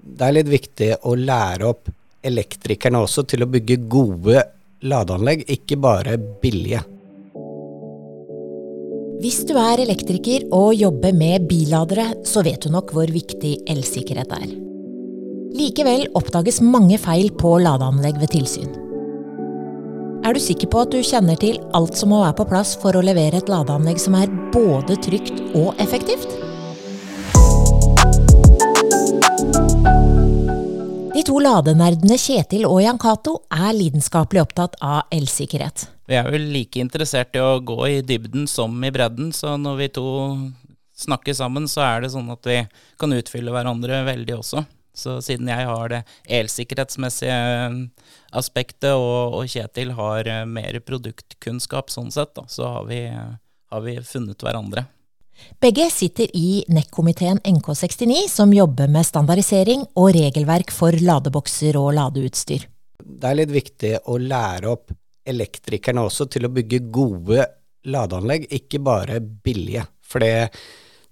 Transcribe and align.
det 0.00 0.26
er 0.26 0.36
litt 0.36 0.50
viktig 0.50 0.90
å 1.06 1.16
lære 1.18 1.68
opp 1.68 1.90
elektrikerne 2.26 3.00
også 3.04 3.24
til 3.28 3.44
å 3.44 3.50
bygge 3.50 3.80
gode 3.90 4.42
ladeanlegg, 4.84 5.44
ikke 5.48 5.78
bare 5.80 6.16
billige. 6.42 6.82
Hvis 9.20 9.42
du 9.44 9.52
er 9.60 9.82
elektriker 9.82 10.46
og 10.56 10.72
jobber 10.80 11.12
med 11.12 11.44
billadere, 11.48 12.06
så 12.24 12.40
vet 12.44 12.64
du 12.64 12.72
nok 12.72 12.94
hvor 12.96 13.10
viktig 13.12 13.58
elsikkerhet 13.68 14.32
er. 14.32 14.52
Likevel 15.56 16.06
oppdages 16.16 16.62
mange 16.64 16.96
feil 17.02 17.28
på 17.36 17.58
ladeanlegg 17.60 18.20
ved 18.22 18.32
tilsyn. 18.32 18.70
Er 20.24 20.36
du 20.36 20.40
sikker 20.40 20.68
på 20.72 20.84
at 20.84 20.92
du 20.92 21.00
kjenner 21.04 21.36
til 21.40 21.58
alt 21.76 21.96
som 21.96 22.12
må 22.12 22.20
være 22.22 22.38
på 22.40 22.48
plass 22.48 22.74
for 22.80 22.96
å 22.96 23.04
levere 23.04 23.40
et 23.40 23.52
ladeanlegg 23.52 24.00
som 24.00 24.16
er 24.16 24.32
både 24.54 24.96
trygt 25.04 25.40
og 25.52 25.76
effektivt? 25.80 26.49
De 31.10 31.24
to 31.26 31.40
ladenerdene 31.42 32.16
Kjetil 32.16 32.62
og 32.64 32.78
Jan 32.80 32.98
Cato 33.00 33.40
er 33.52 33.74
lidenskapelig 33.76 34.40
opptatt 34.44 34.76
av 34.80 35.10
elsikkerhet. 35.12 35.88
Vi 36.08 36.16
er 36.16 36.26
jo 36.26 36.38
like 36.40 36.80
interessert 36.80 37.36
i 37.36 37.42
å 37.42 37.58
gå 37.60 37.78
i 37.88 37.98
dybden 38.06 38.46
som 38.48 38.72
i 38.82 38.90
bredden, 38.94 39.28
så 39.36 39.56
når 39.60 39.76
vi 39.82 39.88
to 39.98 40.06
snakker 41.00 41.36
sammen, 41.36 41.68
så 41.68 41.82
er 41.84 42.04
det 42.04 42.12
sånn 42.14 42.30
at 42.32 42.46
vi 42.48 42.56
kan 43.00 43.12
utfylle 43.16 43.52
hverandre 43.52 44.00
veldig 44.08 44.38
også. 44.38 44.64
Så 44.96 45.18
siden 45.24 45.48
jeg 45.48 45.68
har 45.68 45.92
det 45.92 46.00
elsikkerhetsmessige 46.40 47.36
aspektet, 48.36 48.92
og, 48.94 49.36
og 49.38 49.50
Kjetil 49.50 49.94
har 49.96 50.30
mer 50.50 50.80
produktkunnskap 50.84 51.92
sånn 51.92 52.10
sett, 52.14 52.34
da, 52.36 52.46
så 52.50 52.72
har 52.78 52.88
vi, 52.90 53.04
har 53.10 53.84
vi 53.86 53.98
funnet 54.06 54.46
hverandre. 54.46 54.86
Begge 55.60 55.90
sitter 55.92 56.30
i 56.36 56.62
NEC-komiteen 56.72 57.40
NK69, 57.44 58.26
som 58.32 58.52
jobber 58.54 58.88
med 58.88 59.06
standardisering 59.06 59.84
og 60.00 60.14
regelverk 60.16 60.72
for 60.72 60.96
ladebokser 60.96 61.76
og 61.80 61.92
ladeutstyr. 61.98 62.64
Det 63.00 63.28
er 63.28 63.38
litt 63.38 63.52
viktig 63.52 63.94
å 64.08 64.16
lære 64.20 64.70
opp 64.72 64.94
elektrikerne 65.28 66.04
også 66.08 66.26
til 66.32 66.48
å 66.48 66.52
bygge 66.52 66.82
gode 66.92 67.44
ladeanlegg, 67.90 68.48
ikke 68.56 68.80
bare 68.84 69.20
billige. 69.20 69.84
For 70.00 70.24
det, 70.24 70.50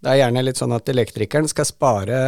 er 0.04 0.20
gjerne 0.22 0.44
litt 0.44 0.60
sånn 0.60 0.74
at 0.76 0.88
elektrikeren 0.90 1.48
skal 1.50 1.68
spare 1.68 2.18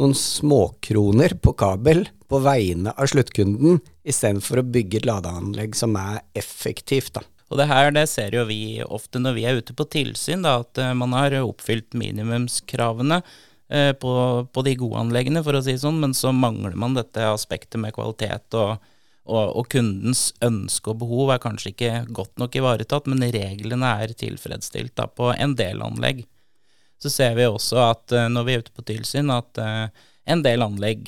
noen 0.00 0.16
småkroner 0.18 1.36
på 1.38 1.54
kabel 1.58 2.06
på 2.28 2.40
vegne 2.42 2.94
av 2.96 3.12
sluttkunden, 3.12 3.78
istedenfor 4.02 4.60
å 4.62 4.66
bygge 4.66 5.02
et 5.02 5.08
ladeanlegg 5.08 5.76
som 5.78 5.94
er 6.00 6.24
effektivt. 6.34 7.14
da. 7.14 7.22
Og 7.54 7.60
det 7.60 7.68
her 7.70 7.92
det 7.94 8.08
ser 8.10 8.34
jo 8.34 8.42
vi 8.48 8.82
ofte 8.82 9.20
når 9.22 9.36
vi 9.36 9.44
er 9.46 9.60
ute 9.62 9.76
på 9.78 9.86
tilsyn, 9.86 10.42
da, 10.42 10.56
at 10.64 10.78
uh, 10.82 10.90
man 10.98 11.12
har 11.14 11.36
oppfylt 11.38 11.94
minimumskravene 11.94 13.20
eh, 13.70 13.92
på, 13.94 14.14
på, 14.50 14.64
de 14.66 14.72
gode 14.80 15.04
anleggene, 15.04 15.42
for 15.46 15.54
å 15.54 15.60
si 15.62 15.76
sånn, 15.78 16.00
men 16.02 16.16
så 16.18 16.32
mangler 16.34 16.74
man 16.74 16.96
dette 16.98 17.22
aspektet 17.30 17.78
med 17.78 17.94
kvalitet. 17.94 18.56
Og, 18.58 18.82
og, 19.22 19.44
og, 19.44 19.68
kundens 19.70 20.32
ønske 20.42 20.90
og 20.90 20.98
behov 21.04 21.30
er 21.30 21.44
kanskje 21.44 21.70
ikke 21.70 21.92
godt 22.18 22.42
nok 22.42 22.58
ivaretatt, 22.58 23.06
men 23.06 23.22
reglene 23.22 23.92
er 24.02 24.16
tilfredsstilt 24.18 24.96
da, 24.98 25.06
på 25.06 25.30
en 25.36 25.54
del 25.54 25.86
anlegg. 25.86 26.24
Så 26.98 27.14
ser 27.14 27.38
vi 27.38 27.46
også 27.46 27.78
at 27.84 28.16
uh, 28.18 28.26
når 28.34 28.50
vi 28.50 28.58
er 28.58 28.66
ute 28.66 28.74
på 28.74 28.88
tilsyn, 28.90 29.30
at 29.30 29.62
en 29.62 30.42
del 30.42 30.66
anlegg 30.66 31.06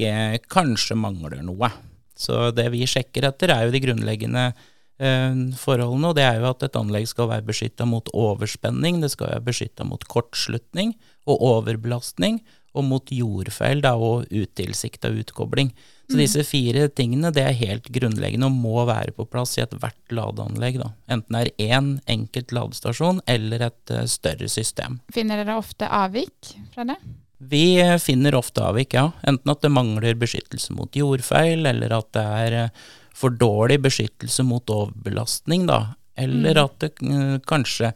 kanskje 0.52 0.94
mangler 0.94 1.42
noe. 1.42 1.74
Så 2.14 2.52
det 2.54 2.70
vi 2.70 2.86
sjekker 2.86 3.32
etter, 3.32 3.50
er 3.50 3.66
jo 3.66 3.74
de 3.74 3.82
grunnleggende 3.82 4.48
Eh, 4.52 4.74
forholdene, 4.96 6.08
og 6.08 6.14
det 6.16 6.24
er 6.24 6.38
jo 6.40 6.46
at 6.48 6.62
et 6.64 6.76
anlegg 6.78 7.08
skal 7.10 7.28
være 7.28 7.44
beskytta 7.44 7.84
mot 7.84 8.08
overspenning, 8.16 9.02
det 9.02 9.10
skal 9.12 9.34
være 9.34 9.44
beskytta 9.50 9.84
mot 9.84 10.06
kortslutning 10.08 10.94
og 11.28 11.42
overbelastning, 11.50 12.38
og 12.76 12.84
mot 12.84 13.12
jordfeil 13.12 13.82
da, 13.84 13.94
og 13.96 14.26
utilsikta 14.30 15.10
utkobling. 15.16 15.72
Så 16.06 16.14
mm. 16.14 16.22
disse 16.22 16.44
fire 16.46 16.86
tingene 16.92 17.32
det 17.34 17.42
er 17.42 17.56
helt 17.56 17.88
grunnleggende 17.92 18.50
og 18.50 18.56
må 18.56 18.84
være 18.86 19.14
på 19.16 19.26
plass 19.30 19.56
i 19.56 19.64
ethvert 19.64 20.14
ladeanlegg. 20.14 20.78
Da. 20.82 20.92
Enten 21.16 21.38
det 21.38 21.54
er 21.56 21.78
én 21.78 21.92
enkelt 22.12 22.54
ladestasjon 22.54 23.22
eller 23.26 23.68
et 23.70 23.94
uh, 23.94 24.04
større 24.10 24.50
system. 24.52 25.00
Finner 25.14 25.42
dere 25.42 25.56
ofte 25.58 25.88
avvik 25.88 26.52
fra 26.74 26.86
det? 26.92 27.00
Vi 27.36 27.76
eh, 27.82 27.98
finner 28.00 28.32
ofte 28.38 28.62
avvik, 28.64 28.94
ja. 28.96 29.10
Enten 29.28 29.50
at 29.52 29.64
det 29.64 29.72
mangler 29.72 30.16
beskyttelse 30.16 30.72
mot 30.72 30.94
jordfeil, 30.96 31.66
eller 31.68 31.92
at 31.98 32.08
det 32.16 32.28
er 32.44 32.56
uh, 32.62 32.86
for 33.16 33.32
dårlig 33.32 33.80
beskyttelse 33.86 34.44
mot 34.44 34.70
overbelastning, 34.72 35.66
da. 35.70 35.96
Eller 36.16 36.56
mm. 36.56 36.62
at 36.64 36.76
det 36.82 36.92
uh, 37.00 37.38
kanskje 37.48 37.92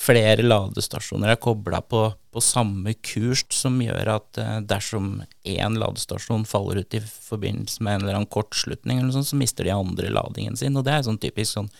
flere 0.00 0.44
ladestasjoner 0.46 1.34
er 1.34 1.40
kobla 1.42 1.82
på, 1.84 2.06
på, 2.32 2.42
samme 2.42 2.94
kurs, 3.04 3.44
som 3.54 3.80
gjør 3.82 4.14
at 4.14 4.40
uh, 4.40 4.56
dersom 4.64 5.20
én 5.44 5.78
ladestasjon 5.80 6.46
faller 6.48 6.82
ut 6.82 6.98
i 6.98 7.02
forbindelse 7.02 7.82
med 7.84 7.98
en 7.98 8.06
eller 8.06 8.20
annen 8.20 8.32
kortslutning, 8.32 9.00
eller 9.00 9.14
sånt, 9.16 9.30
så 9.30 9.38
mister 9.38 9.66
de 9.66 9.74
andre 9.74 10.12
ladingen 10.14 10.58
sin. 10.58 10.78
Og 10.78 10.86
det 10.86 10.96
er 10.96 11.06
sånn 11.06 11.20
typisk 11.20 11.58
sånn 11.58 11.70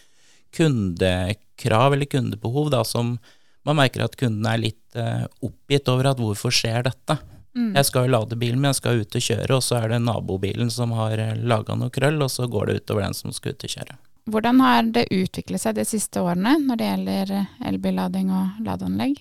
kundekrav 0.54 1.94
eller 1.94 2.10
kundebehov 2.10 2.72
da, 2.74 2.82
som 2.86 3.14
man 3.66 3.78
merker 3.78 4.02
at 4.02 4.16
kundene 4.18 4.56
er 4.56 4.64
litt 4.66 4.98
uh, 4.98 5.26
oppgitt 5.46 5.90
over 5.92 6.10
at 6.10 6.22
hvorfor 6.22 6.54
skjer 6.54 6.88
dette? 6.88 7.20
Mm. 7.56 7.72
Jeg 7.74 7.86
skal 7.88 8.06
jo 8.06 8.12
lade 8.14 8.38
bilen 8.38 8.60
men 8.60 8.70
jeg 8.70 8.78
skal 8.78 9.00
ut 9.02 9.16
og 9.18 9.24
kjøre, 9.26 9.56
og 9.56 9.64
så 9.66 9.80
er 9.80 9.90
det 9.90 10.02
nabobilen 10.04 10.70
som 10.70 10.94
har 10.94 11.18
eh, 11.18 11.34
laga 11.38 11.74
noe 11.78 11.90
krøll, 11.94 12.20
og 12.22 12.30
så 12.30 12.46
går 12.50 12.70
det 12.70 12.76
utover 12.82 13.06
den 13.06 13.16
som 13.16 13.34
skal 13.34 13.56
ut 13.56 13.66
og 13.66 13.74
kjøre. 13.74 13.96
Hvordan 14.30 14.60
har 14.62 14.92
det 14.94 15.08
utviklet 15.10 15.62
seg 15.62 15.78
de 15.80 15.86
siste 15.88 16.22
årene 16.22 16.54
når 16.62 16.78
det 16.78 16.90
gjelder 16.90 17.32
eh, 17.38 17.56
elbillading 17.72 18.30
og 18.34 18.60
ladeanlegg? 18.66 19.16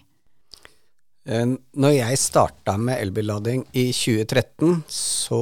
Eh, 1.30 1.56
når 1.82 1.96
jeg 1.96 2.22
starta 2.22 2.78
med 2.78 3.02
elbillading 3.02 3.66
i 3.74 3.90
2013, 3.96 4.84
så 4.94 5.42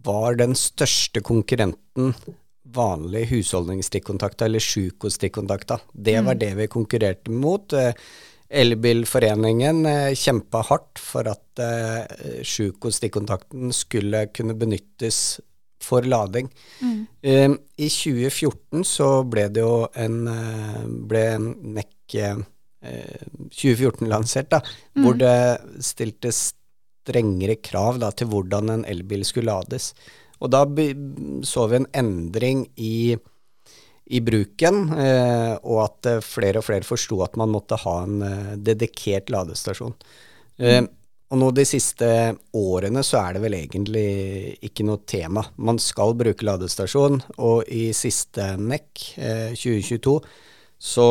var 0.00 0.38
den 0.38 0.54
største 0.56 1.20
konkurrenten 1.26 2.14
vanlig 2.70 3.26
husholdningsstikkontakta, 3.32 4.46
eller 4.46 4.62
sjuko-stikkontakta. 4.62 5.80
Det 5.92 6.20
var 6.20 6.36
mm. 6.36 6.38
det 6.38 6.50
vi 6.54 6.66
konkurrerte 6.70 7.30
mot. 7.34 7.74
Elbilforeningen 8.50 9.84
eh, 9.86 10.14
kjempa 10.18 10.64
hardt 10.66 10.98
for 10.98 11.28
at 11.30 11.62
eh, 11.62 12.42
og 12.42 12.90
stikkontakten 12.94 13.70
skulle 13.74 14.26
kunne 14.34 14.56
benyttes 14.58 15.40
for 15.80 16.04
lading. 16.04 16.50
Mm. 16.82 17.06
Um, 17.22 17.58
I 17.76 17.88
2014 17.88 18.84
så 18.84 19.10
ble 19.28 19.46
det 19.54 19.64
jo 19.64 19.86
en 19.96 20.18
eh, 20.28 20.86
ble 21.10 21.24
NEC 21.40 22.16
eh, 22.20 23.22
2014 23.54 24.08
lansert, 24.10 24.50
da, 24.52 24.60
mm. 24.60 25.04
hvor 25.04 25.20
det 25.20 25.84
stiltes 25.84 26.50
strengere 27.00 27.56
krav 27.64 28.00
da, 28.02 28.10
til 28.12 28.28
hvordan 28.32 28.74
en 28.74 28.88
elbil 28.88 29.24
skulle 29.26 29.52
lades. 29.52 29.92
Og 30.40 30.52
da 30.52 30.64
så 31.46 31.66
vi 31.68 31.80
en 31.80 31.90
endring 31.96 32.64
i 32.76 33.16
i 34.10 34.20
bruken, 34.26 34.80
eh, 34.98 35.52
og 35.62 35.82
at 35.84 36.08
eh, 36.10 36.24
flere 36.24 36.58
og 36.58 36.66
flere 36.66 36.86
forsto 36.86 37.20
at 37.22 37.36
man 37.38 37.52
måtte 37.52 37.78
ha 37.78 38.00
en 38.02 38.24
eh, 38.26 38.56
dedikert 38.58 39.30
ladestasjon. 39.30 39.94
Mm. 40.60 40.88
Og 41.30 41.38
nå 41.38 41.48
de 41.54 41.64
siste 41.68 42.06
årene 42.58 43.04
så 43.06 43.20
er 43.20 43.36
det 43.36 43.42
vel 43.44 43.54
egentlig 43.60 44.08
ikke 44.66 44.84
noe 44.88 44.98
tema. 45.08 45.44
Man 45.62 45.78
skal 45.80 46.16
bruke 46.18 46.44
ladestasjon, 46.44 47.20
og 47.38 47.70
i 47.70 47.92
siste 47.96 48.50
NEC, 48.58 49.12
2022, 49.54 50.16
så 50.80 51.06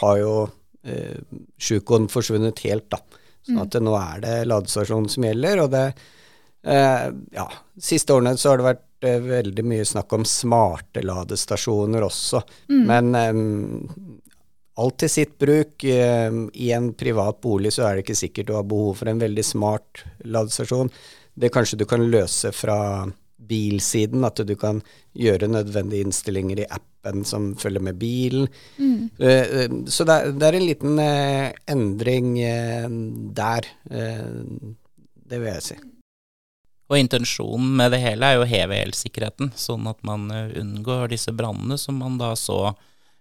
har 0.00 0.18
jo 0.18 0.32
eh, 0.88 1.20
Sjukoen 1.62 2.10
forsvunnet 2.10 2.64
helt, 2.66 2.88
da. 2.90 3.22
Så 3.46 3.54
mm. 3.54 3.86
nå 3.86 3.94
er 4.00 4.22
det 4.24 4.34
ladestasjon 4.50 5.06
som 5.12 5.28
gjelder, 5.28 5.62
og 5.62 5.70
det 5.76 5.86
eh, 6.66 7.06
Ja, 7.36 7.46
siste 7.78 8.16
årene 8.16 8.34
så 8.40 8.50
har 8.50 8.60
det 8.60 8.70
vært 8.72 8.85
veldig 9.02 9.64
mye 9.66 9.84
snakk 9.84 10.12
om 10.16 10.24
smarte 10.24 11.02
ladestasjoner 11.04 12.06
også. 12.06 12.40
Mm. 12.72 12.86
Men 12.88 13.10
um, 13.14 14.16
alt 14.80 14.98
til 15.02 15.12
sitt 15.12 15.36
bruk. 15.40 15.84
I 15.84 16.72
en 16.76 16.90
privat 16.98 17.40
bolig 17.44 17.74
så 17.76 17.86
er 17.86 17.96
det 17.96 18.06
ikke 18.06 18.18
sikkert 18.22 18.50
du 18.50 18.56
har 18.56 18.66
behov 18.68 18.98
for 19.00 19.10
en 19.10 19.22
veldig 19.22 19.44
smart 19.44 20.04
ladestasjon. 20.24 20.92
Det 21.36 21.52
kanskje 21.52 21.80
du 21.80 21.86
kan 21.88 22.04
løse 22.10 22.52
fra 22.56 22.78
bilsiden, 23.46 24.24
at 24.26 24.40
du 24.48 24.54
kan 24.58 24.80
gjøre 25.14 25.48
nødvendige 25.52 26.06
innstillinger 26.06 26.64
i 26.64 26.70
appen 26.72 27.22
som 27.28 27.52
følger 27.60 27.84
med 27.84 27.98
bilen. 28.00 28.48
Mm. 28.80 29.10
Uh, 29.20 29.84
så 29.92 30.08
det 30.08 30.16
er, 30.16 30.56
en 30.56 30.66
liten 30.66 30.98
uh, 30.98 31.52
endring 31.68 32.32
der. 33.36 33.68
det 33.86 35.38
vil 35.40 35.52
jeg 35.52 35.68
si. 35.68 35.78
Og 36.86 36.98
intensjonen 36.98 37.72
med 37.78 37.90
det 37.94 38.02
hele 38.04 38.28
er 38.28 38.36
jo 38.38 38.44
å 38.44 38.50
heve 38.50 38.78
elsikkerheten, 38.78 39.50
sånn 39.58 39.88
at 39.90 40.02
man 40.06 40.28
eh, 40.30 40.52
unngår 40.60 41.10
disse 41.10 41.34
brannene 41.34 41.78
som 41.82 41.98
man 41.98 42.18
da 42.20 42.30
så 42.38 42.76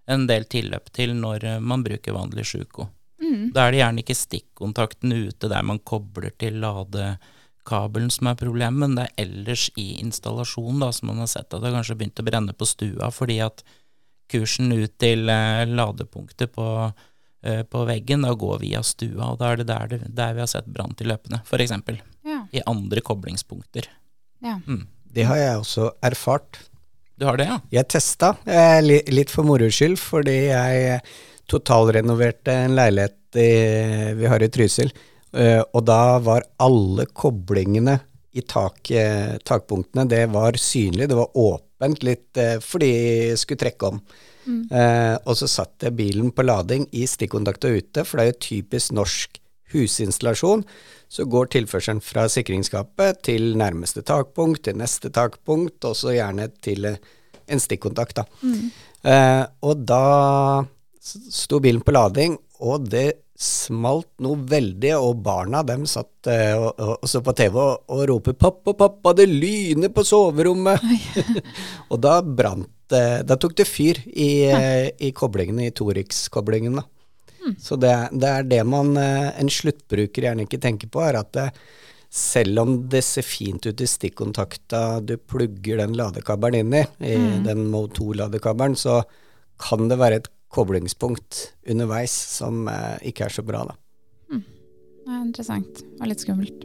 en 0.06 0.28
del 0.30 0.46
tilløp 0.46 0.92
til 0.94 1.16
når 1.18 1.48
eh, 1.50 1.64
man 1.64 1.86
bruker 1.86 2.14
vanlig 2.14 2.46
sjuko. 2.52 2.92
Mm. 3.24 3.50
Da 3.56 3.66
er 3.66 3.74
det 3.74 3.82
gjerne 3.82 4.04
ikke 4.04 4.18
stikkontakten 4.20 5.16
ute 5.16 5.50
der 5.50 5.66
man 5.66 5.82
kobler 5.82 6.36
til 6.38 6.60
ladekabelen 6.62 8.14
som 8.14 8.30
er 8.30 8.38
problemet, 8.38 8.84
men 8.84 9.00
det 9.00 9.08
er 9.08 9.26
ellers 9.26 9.72
i 9.82 9.96
installasjonen 10.04 10.86
da, 10.86 10.94
som 10.94 11.10
man 11.10 11.24
har 11.26 11.34
sett 11.34 11.50
at 11.50 11.66
det 11.66 11.74
kanskje 11.74 11.98
begynt 11.98 12.22
å 12.22 12.30
brenne 12.30 12.54
på 12.54 12.70
stua 12.70 13.10
fordi 13.16 13.42
at 13.48 13.66
kursen 14.30 14.74
ut 14.78 14.94
til 15.02 15.26
eh, 15.30 15.66
ladepunktet 15.66 16.54
på, 16.54 16.68
på, 17.42 17.86
veggen 17.86 18.26
da 18.26 18.32
går 18.34 18.62
via 18.62 18.86
stua, 18.86 19.32
og 19.32 19.42
da 19.42 19.54
er 19.54 19.62
det 19.62 19.72
der, 19.74 19.90
det, 19.90 20.06
der 20.18 20.38
vi 20.38 20.46
har 20.46 20.50
sett 20.54 20.70
branntilløpene, 20.70 21.42
f.eks 21.46 21.74
i 22.54 22.62
andre 22.68 23.02
koblingspunkter. 23.02 23.88
Ja. 24.44 24.60
Mm. 24.68 24.88
Det 25.16 25.24
har 25.30 25.38
jeg 25.40 25.60
også 25.62 25.90
erfart. 26.04 26.60
Du 27.18 27.26
har 27.26 27.38
det, 27.40 27.48
ja? 27.48 27.60
Jeg 27.72 27.88
testa, 27.88 28.34
eh, 28.46 28.82
litt 28.84 29.32
for 29.32 29.48
moro 29.48 29.70
skyld, 29.72 29.96
fordi 29.98 30.50
jeg 30.50 31.00
totalrenoverte 31.48 32.52
en 32.66 32.76
leilighet 32.76 33.40
i, 33.40 34.14
vi 34.20 34.28
har 34.28 34.44
i 34.44 34.50
Trysil. 34.52 34.92
eh, 35.34 35.62
Og 35.74 35.86
da 35.86 36.20
var 36.20 36.44
alle 36.60 37.06
koblingene 37.06 38.00
i 38.36 38.42
tak, 38.42 38.92
eh, 38.92 39.38
takpunktene, 39.48 40.08
det 40.08 40.26
var 40.32 40.52
synlig, 40.60 41.08
det 41.08 41.16
var 41.16 41.32
åpent 41.36 42.04
litt 42.04 42.36
eh, 42.38 42.58
fordi 42.60 42.92
jeg 43.30 43.38
skulle 43.40 43.64
trekke 43.64 43.88
om. 43.94 44.02
Eh, 44.70 45.16
og 45.26 45.36
så 45.40 45.48
satte 45.48 45.88
jeg 45.88 45.96
bilen 45.98 46.32
på 46.32 46.44
lading 46.46 46.84
i 46.94 47.08
stikkontakta 47.08 47.72
ute, 47.72 48.04
for 48.06 48.18
det 48.20 48.26
er 48.26 48.32
jo 48.34 48.44
typisk 48.46 48.92
norsk 48.94 49.40
husinstallasjon. 49.74 50.64
Så 51.08 51.26
går 51.30 51.52
tilførselen 51.54 52.02
fra 52.04 52.26
sikringsskapet 52.32 53.22
til 53.28 53.54
nærmeste 53.60 54.04
takpunkt, 54.06 54.66
til 54.66 54.80
neste 54.82 55.12
takpunkt, 55.14 55.84
og 55.86 55.96
så 55.98 56.16
gjerne 56.16 56.50
til 56.66 56.90
eh, 56.90 56.98
en 57.48 57.62
stikkontakt. 57.62 58.22
Da. 58.22 58.26
Eh, 59.06 59.44
og 59.66 59.86
da 59.86 60.66
sto 61.06 61.62
bilen 61.62 61.86
på 61.86 61.94
lading, 61.94 62.40
og 62.66 62.90
det 62.90 63.08
smalt 63.36 64.08
noe 64.24 64.40
veldig, 64.48 64.94
og 64.96 65.20
barna 65.26 65.62
dem 65.68 65.84
satt 65.90 66.30
eh, 66.32 66.56
og, 66.56 66.80
og, 66.80 67.08
så 67.10 67.20
på 67.24 67.34
TV 67.36 67.58
og, 67.60 67.84
og 67.92 68.06
roper 68.10 68.38
'pappa, 68.40 68.74
pappa, 68.80 69.14
det 69.14 69.28
lyner 69.28 69.92
på 69.92 70.06
soverommet'. 70.08 70.80
og 71.92 72.00
da 72.00 72.22
brant 72.24 72.72
det 72.90 73.26
Da 73.26 73.36
tok 73.42 73.56
det 73.58 73.66
fyr 73.66 73.98
i, 74.06 74.46
eh, 74.46 74.92
i 75.02 75.12
koblingene, 75.12 75.66
i 75.66 75.74
Torix-koblingen. 75.74 76.78
da. 76.78 76.84
Så 77.62 77.78
det, 77.82 77.94
det 78.14 78.30
er 78.30 78.48
det 78.50 78.62
man, 78.68 78.94
eh, 79.00 79.32
en 79.40 79.52
sluttbruker 79.52 80.28
gjerne 80.28 80.46
ikke 80.48 80.62
tenker 80.64 80.92
på, 80.92 81.04
er 81.06 81.20
at 81.22 81.32
det, 81.38 81.50
selv 82.16 82.62
om 82.64 82.76
det 82.90 83.04
ser 83.04 83.26
fint 83.28 83.66
ut 83.68 83.82
i 83.82 83.88
stikkontakta 83.90 85.02
du 85.04 85.18
plugger 85.20 85.82
den 85.84 85.98
ladekabelen 86.00 86.64
inn 86.64 86.78
i, 86.80 86.86
i 87.12 87.18
den 87.44 87.66
Mo2-ladekabelen, 87.74 88.78
så 88.80 89.02
kan 89.62 89.90
det 89.92 90.00
være 90.00 90.22
et 90.22 90.30
koblingspunkt 90.56 91.50
underveis 91.68 92.14
som 92.38 92.70
eh, 92.72 93.10
ikke 93.12 93.28
er 93.28 93.36
så 93.36 93.44
bra, 93.46 93.66
da. 93.72 93.80
Det 95.06 95.14
er 95.14 95.22
interessant. 95.22 95.84
Og 96.00 96.08
litt 96.10 96.24
skummelt. 96.24 96.64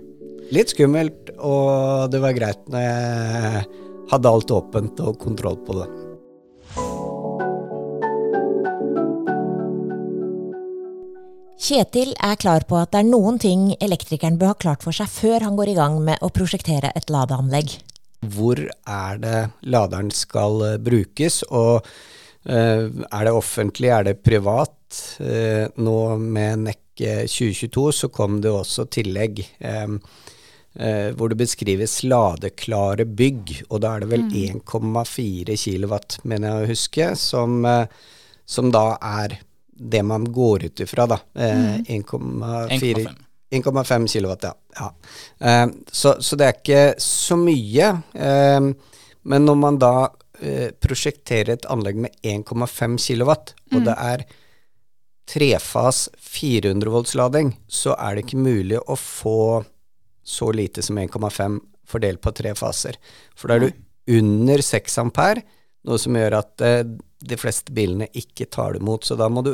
Litt 0.50 0.72
skummelt, 0.72 1.34
og 1.36 2.08
det 2.10 2.22
var 2.22 2.32
greit 2.38 2.70
når 2.72 2.86
jeg 2.86 3.64
hadde 4.10 4.32
alt 4.32 4.54
åpent 4.54 5.02
og 5.04 5.18
kontroll 5.20 5.58
på 5.66 5.76
det. 5.76 6.09
Kjetil 11.60 12.14
er 12.24 12.38
klar 12.40 12.64
på 12.64 12.78
at 12.80 12.94
det 12.94 13.02
er 13.02 13.08
noen 13.10 13.36
ting 13.36 13.66
elektrikeren 13.84 14.38
bør 14.40 14.54
ha 14.54 14.56
klart 14.62 14.84
for 14.86 14.96
seg 14.96 15.10
før 15.12 15.44
han 15.44 15.58
går 15.58 15.74
i 15.74 15.76
gang 15.76 15.98
med 16.06 16.22
å 16.24 16.30
prosjektere 16.32 16.88
et 16.96 17.12
ladeanlegg. 17.12 17.74
hvor 18.20 18.60
er 18.88 19.18
det 19.20 19.40
laderen 19.64 20.10
skal 20.12 20.62
eh, 20.64 20.78
brukes, 20.80 21.42
og 21.48 21.84
eh, 22.44 22.88
er 22.88 23.24
det 23.24 23.32
offentlig, 23.32 23.88
er 23.88 24.04
det 24.08 24.22
privat? 24.24 24.76
Eh, 25.20 25.68
nå 25.76 25.96
med 26.16 26.64
NEC 26.64 26.80
2022 27.28 27.84
så 27.96 28.08
kom 28.12 28.40
det 28.40 28.52
også 28.52 28.88
tillegg 28.92 29.44
hvor 30.70 31.32
det 31.32 31.38
beskrives 31.40 32.02
ladeklare 32.04 33.04
bygg, 33.04 33.54
og 33.70 33.80
da 33.82 33.94
er 33.96 34.04
det 34.04 34.10
vel 34.12 34.26
1,4 34.28 35.56
kW, 35.56 35.94
mener 36.28 36.46
jeg 36.46 36.60
å 36.60 36.68
huske, 36.70 37.08
som, 37.18 37.64
som 38.44 38.70
da 38.70 38.84
er 39.00 39.40
det 39.80 40.02
man 40.02 40.32
går 40.32 40.64
ut 40.64 40.80
ifra, 40.80 41.06
da. 41.06 41.18
Eh, 41.34 41.76
1,4 41.78 42.94
1,5. 42.94 43.08
1,5 43.50 44.06
kilowatt, 44.06 44.42
ja. 44.42 44.54
ja. 44.76 44.94
Eh, 45.46 45.66
så, 45.92 46.22
så 46.22 46.36
det 46.36 46.46
er 46.46 46.58
ikke 46.58 46.82
så 47.02 47.36
mye. 47.40 47.88
Eh, 48.14 48.60
men 49.22 49.46
når 49.48 49.62
man 49.64 49.78
da 49.80 49.94
prosjekterer 50.80 51.50
et 51.52 51.66
anlegg 51.68 51.98
med 52.00 52.14
1,5 52.24 52.94
kilowatt, 53.04 53.50
og 53.76 53.82
det 53.84 53.92
er 53.92 54.22
trefas 55.28 56.06
400 56.16 56.88
volts 56.88 57.12
lading, 57.18 57.50
så 57.68 57.92
er 58.00 58.16
det 58.16 58.22
ikke 58.24 58.40
mulig 58.40 58.78
å 58.80 58.96
få 58.96 59.60
så 60.24 60.48
lite 60.56 60.80
som 60.80 60.96
1,5 60.96 61.58
fordelt 61.84 62.22
på 62.24 62.32
tre 62.32 62.54
faser. 62.56 62.96
For 63.36 63.52
da 63.52 63.58
er 63.58 63.66
du 63.66 64.16
under 64.16 64.64
6 64.64 64.96
ampere, 65.04 65.44
noe 65.84 66.00
som 66.00 66.16
gjør 66.16 66.38
at 66.40 66.64
de 67.20 67.36
fleste 67.36 67.76
bilene 67.76 68.08
ikke 68.16 68.48
tar 68.48 68.72
det 68.72 68.80
imot. 68.80 69.04
Så 69.04 69.20
da 69.20 69.28
må 69.28 69.44
du 69.44 69.52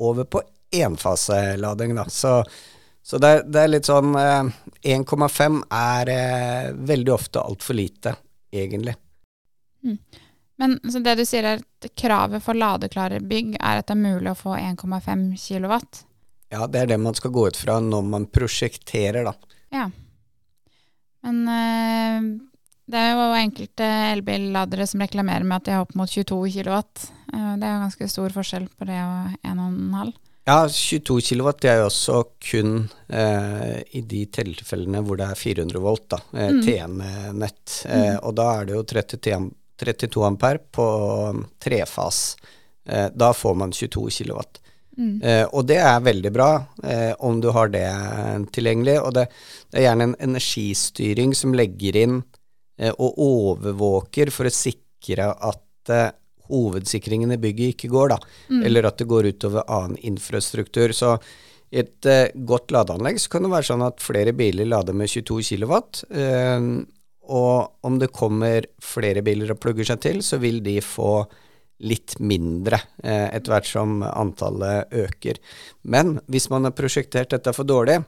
over 0.00 0.24
på 0.24 0.42
enfaselading, 0.72 1.94
da. 1.98 2.06
Så, 2.10 2.44
så 3.02 3.18
det, 3.18 3.28
er, 3.28 3.44
det 3.46 3.62
er 3.62 3.72
litt 3.74 3.90
sånn 3.90 4.16
eh, 4.18 4.50
1,5 4.96 5.62
er 5.76 6.12
eh, 6.14 6.72
veldig 6.74 7.14
ofte 7.14 7.42
altfor 7.42 7.78
lite, 7.78 8.14
egentlig. 8.52 8.96
Men 10.60 10.76
så 10.92 11.00
det 11.00 11.16
du 11.16 11.24
sier 11.24 11.46
er 11.48 11.62
at 11.62 11.90
kravet 11.96 12.44
for 12.44 12.58
ladeklare 12.58 13.22
bygg 13.24 13.54
er 13.56 13.80
at 13.80 13.88
det 13.88 13.96
er 13.96 14.02
mulig 14.02 14.32
å 14.34 14.38
få 14.38 14.58
1,5 14.58 15.22
kW? 15.40 15.78
Ja, 16.52 16.66
det 16.66 16.82
er 16.82 16.90
det 16.90 16.98
man 17.00 17.16
skal 17.16 17.32
gå 17.32 17.46
ut 17.48 17.56
fra 17.56 17.78
når 17.80 18.06
man 18.10 18.26
prosjekterer, 18.28 19.24
da. 19.24 19.56
Ja. 19.72 19.86
Men 21.24 21.40
eh, 21.54 22.28
det 22.90 22.98
er 23.00 23.12
jo 23.14 23.26
enkelte 23.38 23.86
elbilladere 24.14 24.86
som 24.90 25.02
reklamerer 25.04 25.46
med 25.46 25.60
at 25.60 25.68
de 25.68 25.76
har 25.76 25.84
opp 25.86 25.94
mot 25.98 26.10
22 26.10 26.40
kilowatt. 26.56 27.06
Eh, 27.32 27.52
det 27.60 27.66
er 27.68 27.76
jo 27.76 27.84
ganske 27.86 28.08
stor 28.10 28.34
forskjell 28.34 28.66
på 28.76 28.88
det 28.88 28.98
og 29.04 29.38
1,5. 29.46 30.12
Ja, 30.48 30.64
22 30.66 31.18
kW 31.28 31.50
det 31.62 31.68
er 31.70 31.78
jo 31.82 31.88
også 31.90 32.22
kun 32.42 32.70
eh, 33.12 33.82
i 33.94 34.00
de 34.08 34.24
tilfellene 34.34 35.02
hvor 35.06 35.20
det 35.20 35.28
er 35.30 35.38
400 35.38 35.82
volt, 35.84 36.08
da, 36.10 36.18
eh, 36.34 36.50
Mm. 36.50 36.62
TN-nett. 36.66 37.76
Eh, 37.86 38.16
og 38.24 38.34
da 38.40 38.48
er 38.60 38.66
det 38.66 38.74
jo 38.74 38.82
32, 38.82 39.50
32 39.78 40.24
ampere 40.26 40.58
på 40.58 40.86
trefas. 41.62 42.36
Eh, 42.88 43.08
da 43.14 43.30
får 43.36 43.54
man 43.56 43.70
22 43.72 44.08
kW. 44.10 44.40
Mm. 44.98 45.22
Eh, 45.22 45.44
og 45.52 45.64
det 45.68 45.78
er 45.78 46.02
veldig 46.02 46.32
bra 46.34 46.50
eh, 46.82 47.12
om 47.24 47.38
du 47.40 47.50
har 47.54 47.70
det 47.72 47.86
tilgjengelig. 48.52 48.98
Og 49.04 49.14
det, 49.14 49.28
det 49.70 49.80
er 49.80 49.86
gjerne 49.90 50.10
en 50.10 50.16
energistyring 50.30 51.34
som 51.36 51.54
legger 51.54 51.96
inn 51.96 52.18
eh, 52.18 52.39
og 52.96 53.18
overvåker 53.20 54.32
for 54.32 54.48
å 54.48 54.54
sikre 54.54 55.28
at 55.34 55.92
eh, 55.92 56.12
hovedsikringen 56.50 57.34
i 57.34 57.38
bygget 57.40 57.74
ikke 57.74 57.92
går, 57.92 58.14
da. 58.14 58.18
Mm. 58.50 58.64
Eller 58.66 58.88
at 58.88 58.98
det 58.98 59.08
går 59.10 59.30
utover 59.34 59.68
annen 59.70 59.98
infrastruktur. 60.10 60.94
Så 60.96 61.16
i 61.70 61.82
et 61.84 62.08
eh, 62.08 62.32
godt 62.34 62.72
ladeanlegg 62.74 63.20
så 63.22 63.30
kan 63.34 63.46
det 63.46 63.52
være 63.52 63.68
sånn 63.70 63.84
at 63.86 64.02
flere 64.02 64.34
biler 64.36 64.68
lader 64.68 64.96
med 64.96 65.10
22 65.12 65.42
kW. 65.52 65.76
Eh, 66.10 66.70
og 67.30 67.86
om 67.86 68.00
det 68.00 68.10
kommer 68.14 68.66
flere 68.82 69.22
biler 69.22 69.52
og 69.52 69.60
plugger 69.62 69.92
seg 69.92 70.02
til, 70.02 70.24
så 70.26 70.40
vil 70.42 70.58
de 70.64 70.80
få 70.82 71.12
litt 71.86 72.18
mindre 72.20 72.80
eh, 73.02 73.28
etter 73.30 73.54
hvert 73.54 73.68
som 73.68 74.00
antallet 74.04 74.92
øker. 74.92 75.38
Men 75.82 76.18
hvis 76.28 76.50
man 76.52 76.68
har 76.68 76.76
prosjektert 76.76 77.32
dette 77.32 77.54
for 77.56 77.68
dårlig, 77.68 78.00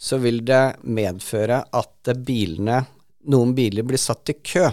så 0.00 0.18
vil 0.22 0.40
det 0.46 0.80
medføre 0.82 1.60
at 1.70 2.10
eh, 2.10 2.18
bilene, 2.18 2.80
noen 3.30 3.54
biler 3.56 3.86
blir 3.86 4.00
satt 4.00 4.32
i 4.32 4.38
kø. 4.38 4.68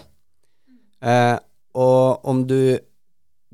Eh, 1.02 1.38
og 1.82 2.28
om 2.28 2.44
du 2.48 2.78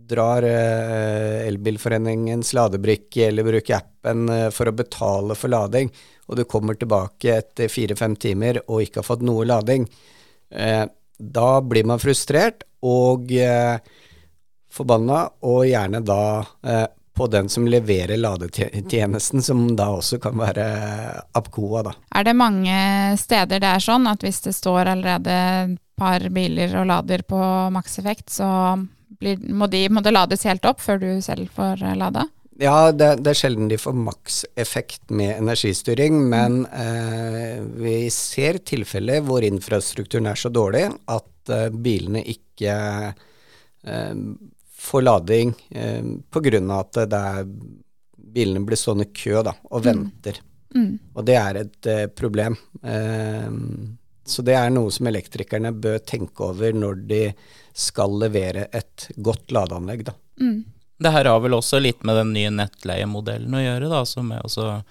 drar 0.08 0.46
eh, 0.48 1.48
Elbilforeningens 1.48 2.54
ladebrikke 2.56 3.28
eller 3.28 3.48
bruker 3.48 3.80
appen 3.80 4.28
eh, 4.32 4.50
for 4.56 4.70
å 4.70 4.76
betale 4.76 5.36
for 5.38 5.52
lading, 5.52 5.92
og 6.28 6.40
du 6.40 6.44
kommer 6.50 6.78
tilbake 6.80 7.36
etter 7.42 7.72
fire-fem 7.72 8.16
timer 8.20 8.62
og 8.66 8.86
ikke 8.86 9.02
har 9.02 9.10
fått 9.10 9.26
noe 9.28 9.46
lading, 9.48 9.88
eh, 10.52 10.86
da 11.18 11.50
blir 11.66 11.88
man 11.90 12.02
frustrert 12.02 12.64
og 12.86 13.32
eh, 13.34 13.80
forbanna, 14.72 15.24
og 15.48 15.66
gjerne 15.68 16.04
da 16.06 16.22
eh, 16.64 16.86
på 17.18 17.28
den 17.32 17.50
som 17.50 17.68
leverer 17.68 18.20
ladetjenesten, 18.20 19.42
som 19.44 19.66
da 19.76 19.90
også 19.98 20.20
kan 20.24 20.38
være 20.38 20.68
Apcoa, 21.38 21.84
da. 21.90 21.96
Er 22.16 22.28
det 22.28 22.38
mange 22.38 22.78
steder 23.20 23.62
det 23.64 23.74
er 23.74 23.84
sånn 23.84 24.08
at 24.10 24.24
hvis 24.26 24.44
det 24.46 24.56
står 24.58 24.94
allerede 24.94 25.34
et 25.66 25.76
par 25.98 26.24
biler 26.34 26.76
og 26.78 26.88
lader 26.92 27.26
på 27.28 27.42
makseffekt, 27.74 28.30
så 28.30 28.50
blir, 29.18 29.42
må, 29.50 29.70
de, 29.72 29.88
må 29.90 30.04
det 30.06 30.14
lades 30.14 30.46
helt 30.46 30.66
opp 30.70 30.84
før 30.84 31.02
du 31.02 31.10
selv 31.26 31.50
får 31.58 31.82
eh, 31.82 31.98
lada? 31.98 32.28
Ja, 32.58 32.92
det, 32.92 33.20
det 33.22 33.32
er 33.32 33.38
sjelden 33.38 33.70
de 33.70 33.78
får 33.78 33.94
makseffekt 33.98 35.12
med 35.14 35.36
energistyring, 35.36 36.20
men 36.30 36.64
eh, 36.74 37.62
vi 37.78 37.98
ser 38.14 38.62
tilfeller 38.66 39.22
hvor 39.26 39.46
infrastrukturen 39.46 40.30
er 40.32 40.40
så 40.42 40.50
dårlig 40.54 40.88
at 40.90 41.54
eh, 41.54 41.68
bilene 41.70 42.24
ikke 42.26 42.78
eh, 43.86 44.14
får 44.88 45.04
lading 45.04 45.54
eh, 45.70 46.04
pga. 46.32 46.62
at 46.80 47.00
det 47.12 47.22
er, 47.32 47.48
bilene 48.38 48.66
blir 48.66 48.80
stående 48.80 49.08
i 49.08 49.14
kø 49.14 49.44
da, 49.44 49.54
og 49.70 49.86
venter. 49.86 50.40
Mm. 50.76 50.92
Og 51.16 51.26
det 51.26 51.38
er 51.40 51.62
et 51.64 51.90
eh, 51.92 52.08
problem. 52.08 52.58
Eh, 52.84 53.50
så 54.28 54.44
det 54.44 54.58
er 54.60 54.72
noe 54.74 54.92
som 54.92 55.08
elektrikerne 55.08 55.72
bør 55.72 56.02
tenke 56.04 56.44
over 56.50 56.76
når 56.76 57.04
de 57.08 57.22
skal 57.78 58.18
levere 58.20 58.68
et 58.76 59.08
godt 59.16 59.54
ladeanlegg. 59.56 60.04
Da. 60.10 60.16
Mm. 60.42 60.64
Det 60.98 61.14
her 61.14 61.30
har 61.30 61.42
vel 61.44 61.56
også 61.58 61.80
litt 61.80 62.04
med 62.08 62.18
den 62.18 62.34
nye 62.36 62.52
nettleiemodellen 62.54 63.54
å 63.54 63.62
gjøre, 63.62 63.92
da, 63.92 64.02
som 64.10 64.32
er 64.34 64.44
også 64.44 64.82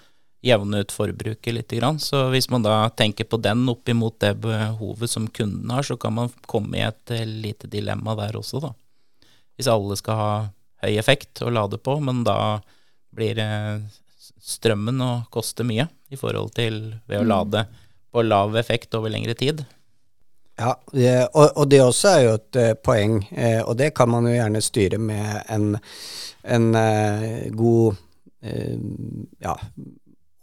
jevne 0.46 0.84
ut 0.84 0.94
forbruket 0.94 1.54
litt. 1.54 1.74
Så 2.02 2.28
hvis 2.30 2.48
man 2.52 2.64
da 2.64 2.86
tenker 2.94 3.26
på 3.26 3.40
den 3.42 3.66
opp 3.68 3.88
imot 3.88 4.20
det 4.22 4.36
behovet 4.44 5.10
som 5.10 5.26
kunden 5.26 5.70
har, 5.74 5.82
så 5.82 5.98
kan 6.00 6.14
man 6.14 6.32
komme 6.46 6.78
i 6.78 6.86
et 6.86 7.14
eh, 7.14 7.26
lite 7.26 7.70
dilemma 7.70 8.14
der 8.18 8.38
også, 8.38 8.62
da. 8.62 8.72
Hvis 9.56 9.70
alle 9.72 9.96
skal 9.98 10.20
ha 10.20 10.32
høy 10.84 10.98
effekt 11.00 11.42
å 11.42 11.52
lade 11.52 11.78
på, 11.80 11.98
men 12.04 12.24
da 12.26 12.60
blir 13.16 13.40
strømmen 14.46 15.00
å 15.02 15.12
koste 15.32 15.64
mye 15.66 15.88
i 16.12 16.18
forhold 16.20 16.54
til 16.56 16.78
ved 17.08 17.22
å 17.22 17.24
mm. 17.24 17.30
lade 17.30 17.64
på 18.12 18.22
lav 18.22 18.56
effekt 18.60 18.94
over 18.94 19.12
lengre 19.12 19.34
tid. 19.38 19.64
Ja, 20.56 20.72
og, 21.34 21.50
og, 21.50 21.66
det 21.68 21.82
også 21.84 22.12
er 22.14 22.22
jo 22.24 22.32
et 22.38 22.58
uh, 22.62 22.70
poeng, 22.80 23.18
uh, 23.36 23.62
og 23.66 23.74
det 23.76 23.90
kan 23.96 24.08
man 24.08 24.28
jo 24.28 24.32
gjerne 24.36 24.62
styre 24.64 25.00
med 25.02 25.42
en, 25.52 25.76
en 26.56 26.68
god 27.56 28.02
ja, 29.42 29.56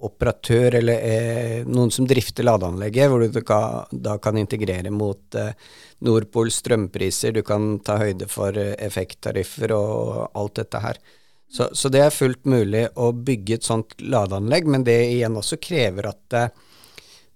operatør 0.03 0.75
eller 0.81 1.61
noen 1.69 1.93
som 1.93 2.07
drifter 2.09 2.43
ladeanlegget, 2.43 3.07
hvor 3.07 3.23
du 3.23 4.01
da 4.03 4.17
kan 4.19 4.39
integrere 4.41 4.91
mot 4.91 5.37
Nordpols 6.03 6.59
strømpriser, 6.61 7.31
du 7.31 7.43
kan 7.47 7.77
ta 7.85 7.97
høyde 8.01 8.27
for 8.31 8.57
effekttariffer 8.57 9.71
og 9.75 10.31
alt 10.35 10.57
dette 10.59 10.81
her. 10.83 10.99
Så, 11.53 11.69
så, 11.77 11.89
det 11.93 12.01
er 12.01 12.13
fullt 12.13 12.47
mulig 12.49 12.87
å 12.97 13.11
bygge 13.13 13.59
et 13.59 13.67
sånt 13.67 13.93
ladeanlegg, 14.01 14.67
men 14.67 14.85
det 14.87 14.97
igjen 15.13 15.37
også 15.37 15.59
krever 15.61 16.09
at 16.09 16.37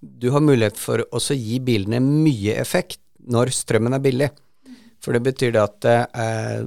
du 0.00 0.30
har 0.34 0.42
mulighet 0.42 0.78
for 0.78 1.02
å 1.02 1.20
gi 1.34 1.60
bilene 1.62 2.00
mye 2.02 2.56
effekt 2.58 3.00
når 3.30 3.52
strømmen 3.54 3.96
er 3.96 4.02
billig. 4.02 4.28
For 5.02 5.14
det 5.14 5.22
betyr 5.26 5.54
det 5.54 5.62
at 5.62 5.88
eh, 5.88 6.62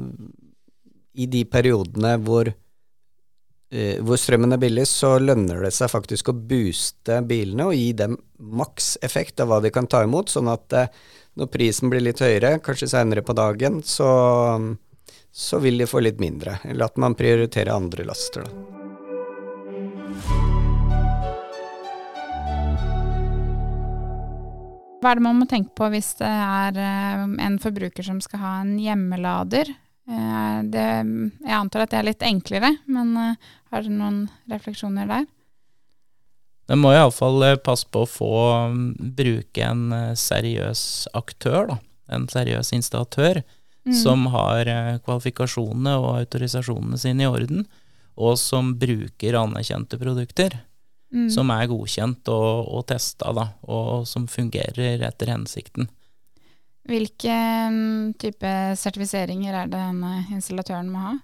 i 1.19 1.27
de 1.27 1.43
periodene 1.49 2.15
hvor, 2.23 2.47
eh, 2.47 2.57
hvor, 3.71 4.19
strømmen 4.19 4.51
er 4.51 4.59
billig, 4.59 4.83
så 4.89 5.13
lønner 5.21 5.61
det 5.63 5.71
seg 5.71 5.87
faktisk 5.93 6.27
å 6.31 6.35
booste 6.35 7.21
bilene 7.23 7.69
og 7.69 7.77
gi 7.77 7.93
dem 7.95 8.17
maks 8.41 8.97
effekt 9.05 9.39
av 9.39 9.47
hva 9.47 9.61
de 9.63 9.71
kan 9.71 9.87
ta 9.87 10.01
imot, 10.03 10.31
sånn 10.33 10.49
at 10.51 10.75
eh, 10.75 10.89
når 11.39 11.51
prisen 11.53 11.91
blir 11.91 12.03
litt 12.03 12.19
høyere, 12.19 12.57
kanskje 12.63 12.89
seinere 12.91 13.23
på 13.23 13.35
dagen, 13.37 13.79
så, 13.87 14.09
så 15.31 15.61
vil 15.63 15.79
de 15.79 15.87
få 15.87 16.03
litt 16.03 16.19
mindre. 16.19 16.57
Eller 16.67 16.89
at 16.89 16.99
man 16.99 17.15
prioriterer 17.15 17.71
andre 17.71 18.07
laster, 18.09 18.43
da. 18.43 18.79
Hva 25.01 25.15
er 25.15 25.17
det 25.17 25.25
man 25.25 25.39
må 25.39 25.47
tenke 25.49 25.71
på 25.73 25.87
hvis 25.89 26.11
det 26.19 26.27
er 26.29 26.75
eh, 26.77 27.23
en 27.47 27.55
forbruker 27.61 28.05
som 28.05 28.19
skal 28.21 28.43
ha 28.43 28.51
en 28.65 28.75
hjemmelader? 28.77 29.71
Eh, 30.11 30.57
det, 30.73 30.87
jeg 31.45 31.55
antar 31.57 31.85
at 31.85 31.93
det 31.93 31.99
er 32.01 32.09
litt 32.09 32.25
enklere, 32.27 32.73
men 32.91 33.13
eh, 33.19 33.51
har 33.71 33.85
du 33.85 33.93
noen 33.93 34.25
refleksjoner 34.51 35.07
der? 35.09 35.29
Det 36.71 36.77
må 36.79 36.93
iallfall 36.95 37.43
passe 37.63 37.87
på 37.91 38.03
å 38.03 38.09
få 38.09 38.35
mm, 38.71 38.83
bruke 39.17 39.65
en 39.65 39.89
seriøs 40.19 40.83
aktør, 41.17 41.73
da. 41.73 41.79
En 42.11 42.27
seriøs 42.27 42.73
installatør 42.75 43.39
mm. 43.87 43.95
som 43.95 44.25
har 44.33 44.67
kvalifikasjonene 45.05 45.93
og 45.99 46.09
autorisasjonene 46.17 46.99
sine 46.99 47.23
i 47.23 47.29
orden, 47.29 47.63
og 48.19 48.35
som 48.39 48.73
bruker 48.79 49.37
anerkjente 49.39 49.99
produkter 49.99 50.57
mm. 51.13 51.29
som 51.31 51.51
er 51.53 51.69
godkjent 51.71 52.31
og, 52.31 52.67
og 52.71 52.85
testa, 52.91 53.31
da, 53.35 53.47
og 53.67 54.07
som 54.09 54.27
fungerer 54.31 55.03
etter 55.07 55.31
hensikten. 55.33 55.89
Hvilke 56.89 57.33
mm, 57.69 58.13
type 58.21 58.51
sertifiseringer 58.79 59.53
er 59.53 59.69
det 59.69 59.77
denne 59.77 60.23
installatøren 60.33 60.89
må 60.89 61.03
ha? 61.03 61.17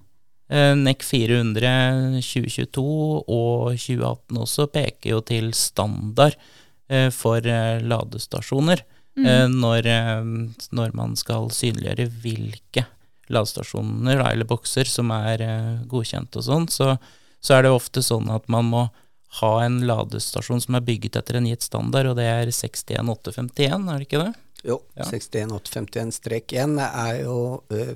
Eh, 0.47 0.73
NEC 0.79 1.03
400 1.03 2.21
2022 2.23 2.83
og 3.27 3.73
2018 3.75 4.37
også 4.45 4.67
peker 4.71 5.11
jo 5.11 5.23
til 5.27 5.49
standard 5.57 6.37
eh, 6.87 7.09
for 7.11 7.41
eh, 7.43 7.81
ladestasjoner. 7.83 8.85
Mm. 9.17 9.55
Når, 9.57 9.87
når, 10.77 10.91
man 10.93 11.15
skal 11.17 11.47
synliggjøre 11.49 12.05
hvilke 12.21 12.83
ladestasjoner 13.33 14.21
eller 14.21 14.45
bokser 14.45 14.85
som 14.85 15.09
er 15.15 15.41
godkjent 15.89 16.37
og 16.37 16.45
sånn, 16.45 16.67
så, 16.69 16.91
så, 17.41 17.55
er 17.55 17.65
det 17.65 17.71
ofte 17.73 18.03
sånn 18.05 18.29
at 18.29 18.45
man 18.45 18.69
må 18.69 18.83
ha 19.39 19.51
en 19.63 19.79
ladestasjon 19.89 20.61
som 20.61 20.77
er 20.77 20.85
bygget 20.85 21.17
etter 21.17 21.39
en 21.39 21.49
gitt 21.49 21.65
standard, 21.65 22.11
og 22.11 22.21
det 22.21 22.29
er 22.29 22.53
61851, 22.53 23.89
er 23.89 23.97
det 23.97 24.05
ikke 24.05 24.21
det? 24.21 24.35
Jo, 24.63 24.81
ja. 24.95 25.03
61851-1 25.03 26.79
er 26.81 27.21
jo 27.21 27.37
uh, 27.73 27.93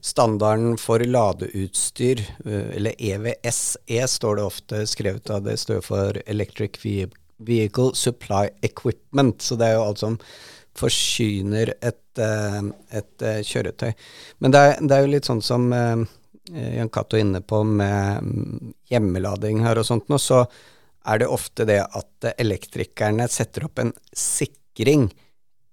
standarden 0.00 0.78
for 0.80 1.04
ladeutstyr, 1.04 2.22
uh, 2.46 2.68
eller 2.76 2.96
EVSE 2.98 4.06
står 4.08 4.38
det 4.38 4.46
ofte 4.46 4.84
skrevet 4.88 5.30
av. 5.30 5.44
Det 5.44 5.58
står 5.60 5.82
for 5.84 6.20
Electric 6.26 6.80
Vehicle 7.36 7.92
Supply 7.94 8.48
Equipment, 8.62 9.42
så 9.42 9.58
det 9.58 9.68
er 9.68 9.76
jo 9.76 9.84
alt 9.84 10.04
som 10.04 10.16
forsyner 10.78 11.74
et, 11.82 12.00
uh, 12.22 12.62
et 12.88 13.28
kjøretøy. 13.50 13.92
Men 14.38 14.56
det 14.56 14.64
er, 14.64 14.74
det 14.80 14.96
er, 14.96 15.04
jo 15.04 15.12
litt 15.12 15.28
sånn 15.28 15.44
som 15.44 15.68
Jan 16.48 16.88
Cato 16.88 17.18
inne 17.20 17.42
på 17.44 17.60
med 17.68 18.24
mm, 18.24 18.74
hjemmelading 18.88 19.60
her 19.66 19.76
og 19.76 19.84
sånt 19.84 20.08
nå, 20.08 20.16
så 20.16 20.46
er 21.08 21.20
det 21.20 21.28
ofte 21.28 21.66
det 21.68 21.82
at 21.84 22.28
elektrikerne 22.40 23.28
setter 23.32 23.66
opp 23.68 23.80
en 23.82 23.92
sikring 24.16 25.10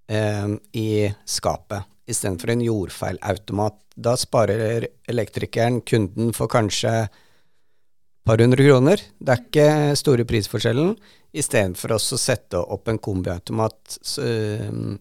i 0.05 0.89
skapet 1.25 1.87
istedenfor 2.05 2.49
en 2.49 2.61
jordfeilautomat. 2.61 3.77
Da 3.95 4.15
sparer 4.17 4.87
elektrikeren 5.09 5.81
kunden 5.81 6.33
for 6.35 6.51
kanskje 6.51 6.93
et 7.05 8.27
par 8.27 8.41
hundre 8.41 8.65
kroner. 8.65 9.01
Det 9.19 9.33
er 9.33 9.43
ikke 9.43 9.97
store 9.99 10.25
prisforskjellen. 10.27 10.95
Istedenfor 11.35 11.95
å 11.95 11.99
sette 12.01 12.61
opp 12.61 12.89
en 12.91 13.01
kombiautomat 13.01 13.97
uh, 14.21 14.95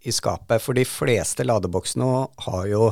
i 0.00 0.12
skapet. 0.12 0.62
For 0.62 0.76
de 0.76 0.86
fleste 0.88 1.46
ladeboksene 1.46 2.10
har 2.46 2.66
jo 2.70 2.90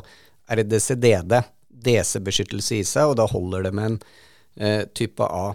RDCDD, 0.48 1.34
DC-beskyttelse 1.68 2.78
i 2.78 2.86
seg, 2.86 3.10
og 3.10 3.18
da 3.20 3.28
holder 3.28 3.68
det 3.68 3.74
med 3.76 3.90
en 3.90 3.98
uh, 4.00 4.84
type 4.96 5.24
A. 5.24 5.52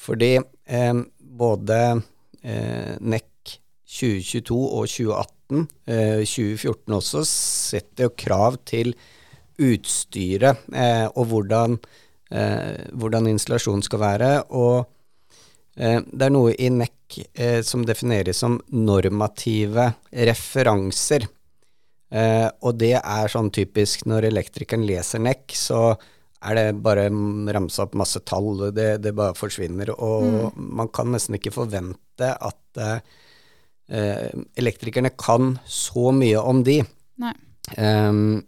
Fordi 0.00 0.38
eh, 0.40 0.94
både 1.20 1.76
eh, 2.40 2.94
NEC 3.04 3.58
2022 3.90 4.58
og 4.58 4.86
2018, 4.86 5.64
eh, 5.90 6.20
2014 6.22 6.94
også, 6.96 7.24
setter 7.26 8.06
jo 8.06 8.14
krav 8.14 8.60
til 8.68 8.94
utstyret 9.60 10.70
eh, 10.72 11.06
og 11.10 11.26
hvordan, 11.32 11.76
eh, 12.30 12.86
hvordan, 12.94 13.28
installasjonen 13.32 13.82
skal 13.84 14.02
være. 14.02 14.30
Og 14.54 14.86
eh, 15.76 15.98
det 16.06 16.28
er 16.28 16.32
noe 16.32 16.54
i 16.54 16.70
NEC 16.70 16.96
som 17.66 17.82
defineres 17.82 18.38
som 18.38 18.60
normative 18.70 19.88
referanser. 20.14 21.24
og 22.62 22.74
det 22.78 22.92
er 22.98 23.30
sånn 23.30 23.50
typisk 23.50 24.04
når 24.06 24.28
elektrikeren 24.28 24.86
leser 24.86 25.18
NEC, 25.18 25.56
så 25.58 25.96
er 26.40 26.56
det 26.56 26.82
bare 26.84 27.08
ramsa 27.54 27.84
opp 27.84 27.96
masse 28.00 28.22
tall, 28.24 28.70
det, 28.74 29.02
det 29.04 29.12
bare 29.16 29.36
forsvinner. 29.36 29.92
Og 29.98 30.54
mm. 30.54 30.68
man 30.78 30.88
kan 30.94 31.10
nesten 31.12 31.36
ikke 31.36 31.52
forvente 31.54 32.30
at 32.32 32.80
eh, 32.80 33.02
elektrikerne 33.90 35.10
kan 35.18 35.56
så 35.66 36.12
mye 36.14 36.38
om 36.38 36.64
de. 36.66 36.80
Um, 37.76 38.40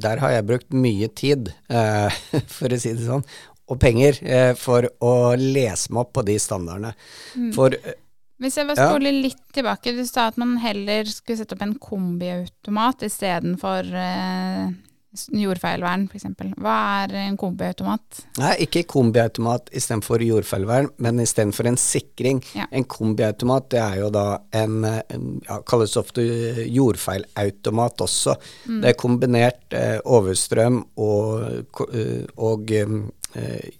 der 0.00 0.20
har 0.22 0.34
jeg 0.34 0.46
brukt 0.48 0.76
mye 0.76 1.08
tid, 1.16 1.50
uh, 1.72 2.12
for 2.56 2.72
å 2.72 2.80
si 2.80 2.92
det 2.96 3.06
sånn, 3.06 3.24
og 3.70 3.80
penger, 3.80 4.18
uh, 4.24 4.52
for 4.58 4.88
å 5.04 5.14
lese 5.38 5.92
meg 5.92 6.06
opp 6.06 6.14
på 6.18 6.24
de 6.28 6.36
standardene. 6.42 6.94
Mm. 7.36 7.50
For 7.56 7.76
uh, 7.76 7.96
hvis 8.40 8.56
jeg 8.56 8.70
vil 8.70 8.78
spole 8.78 9.10
ja. 9.12 9.22
litt 9.26 9.42
tilbake, 9.52 9.92
du 9.92 10.04
sa 10.08 10.30
at 10.30 10.38
man 10.40 10.54
heller 10.62 11.08
skulle 11.12 11.42
sette 11.42 11.56
opp 11.56 11.64
en 11.66 11.74
kombiautomat 11.76 13.04
istedenfor 13.04 13.90
eh, 14.00 14.70
Jordfeilvern, 15.10 16.04
f.eks. 16.06 16.26
Hva 16.62 16.74
er 17.02 17.14
en 17.24 17.36
kombiautomat? 17.38 18.20
Nei, 18.38 18.52
ikke 18.66 18.84
kombiautomat 18.90 19.72
istedenfor 19.74 20.22
jordfeilvern, 20.22 20.90
men 21.02 21.18
istedenfor 21.24 21.66
en 21.66 21.78
sikring. 21.80 22.42
Ja. 22.54 22.68
En 22.70 22.86
kombiautomat 22.86 23.66
det 23.74 23.80
er 23.82 23.96
jo 24.04 24.10
da 24.14 24.24
en, 24.54 24.84
ja, 24.86 25.58
kalles 25.66 25.96
ofte 25.98 26.22
jordfeilautomat 26.70 28.06
også. 28.06 28.36
Mm. 28.68 28.78
Det 28.84 28.92
er 28.92 29.00
kombinert 29.02 29.78
eh, 29.80 29.96
overstrøm 30.06 30.78
og, 31.02 31.82
eh, 31.90 32.28
og 32.38 32.70
eh, 32.76 32.94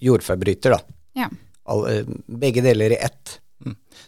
jordfeilbryter, 0.03 0.75
da. 0.75 0.99
Ja. 1.23 1.31
All, 1.71 1.87
begge 2.41 2.63
deler 2.65 2.97
i 2.97 2.99
ett. 2.99 3.37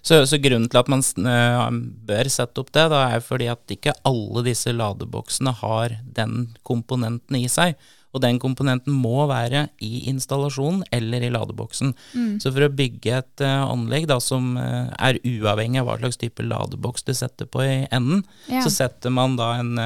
Så, 0.01 0.24
så, 0.27 0.39
grunnen 0.41 0.69
til 0.72 0.79
at 0.81 0.91
man 0.91 1.03
uh, 1.25 1.67
bør 2.07 2.29
sette 2.31 2.62
opp 2.62 2.72
det, 2.75 2.86
da, 2.91 3.03
er 3.15 3.24
fordi 3.24 3.50
at 3.51 3.75
ikke 3.75 3.95
alle 4.07 4.45
disse 4.48 4.74
ladeboksene 4.75 5.53
har 5.63 6.00
den 6.17 6.53
komponenten 6.67 7.39
i 7.39 7.45
seg. 7.51 7.77
Og 8.13 8.22
den 8.22 8.38
komponenten 8.38 8.93
må 8.93 9.24
være 9.25 9.63
i 9.81 10.03
installasjonen 10.12 10.83
eller 10.93 11.24
i 11.25 11.31
ladeboksen. 11.33 11.95
Mm. 12.13 12.36
Så 12.43 12.51
for 12.53 12.67
å 12.67 12.74
bygge 12.74 13.15
et 13.24 13.45
uh, 13.45 13.63
anlegg 13.72 14.05
da, 14.12 14.19
som 14.22 14.53
uh, 14.60 14.91
er 15.00 15.22
uavhengig 15.25 15.81
av 15.81 15.89
hva 15.89 15.98
slags 16.01 16.22
type 16.22 16.45
ladeboks 16.45 17.07
du 17.07 17.13
setter 17.17 17.50
på 17.50 17.63
i 17.65 17.79
enden, 17.89 18.22
ja. 18.51 18.62
så 18.65 18.74
setter 18.74 19.13
man 19.13 19.38
da 19.39 19.55
en 19.62 19.81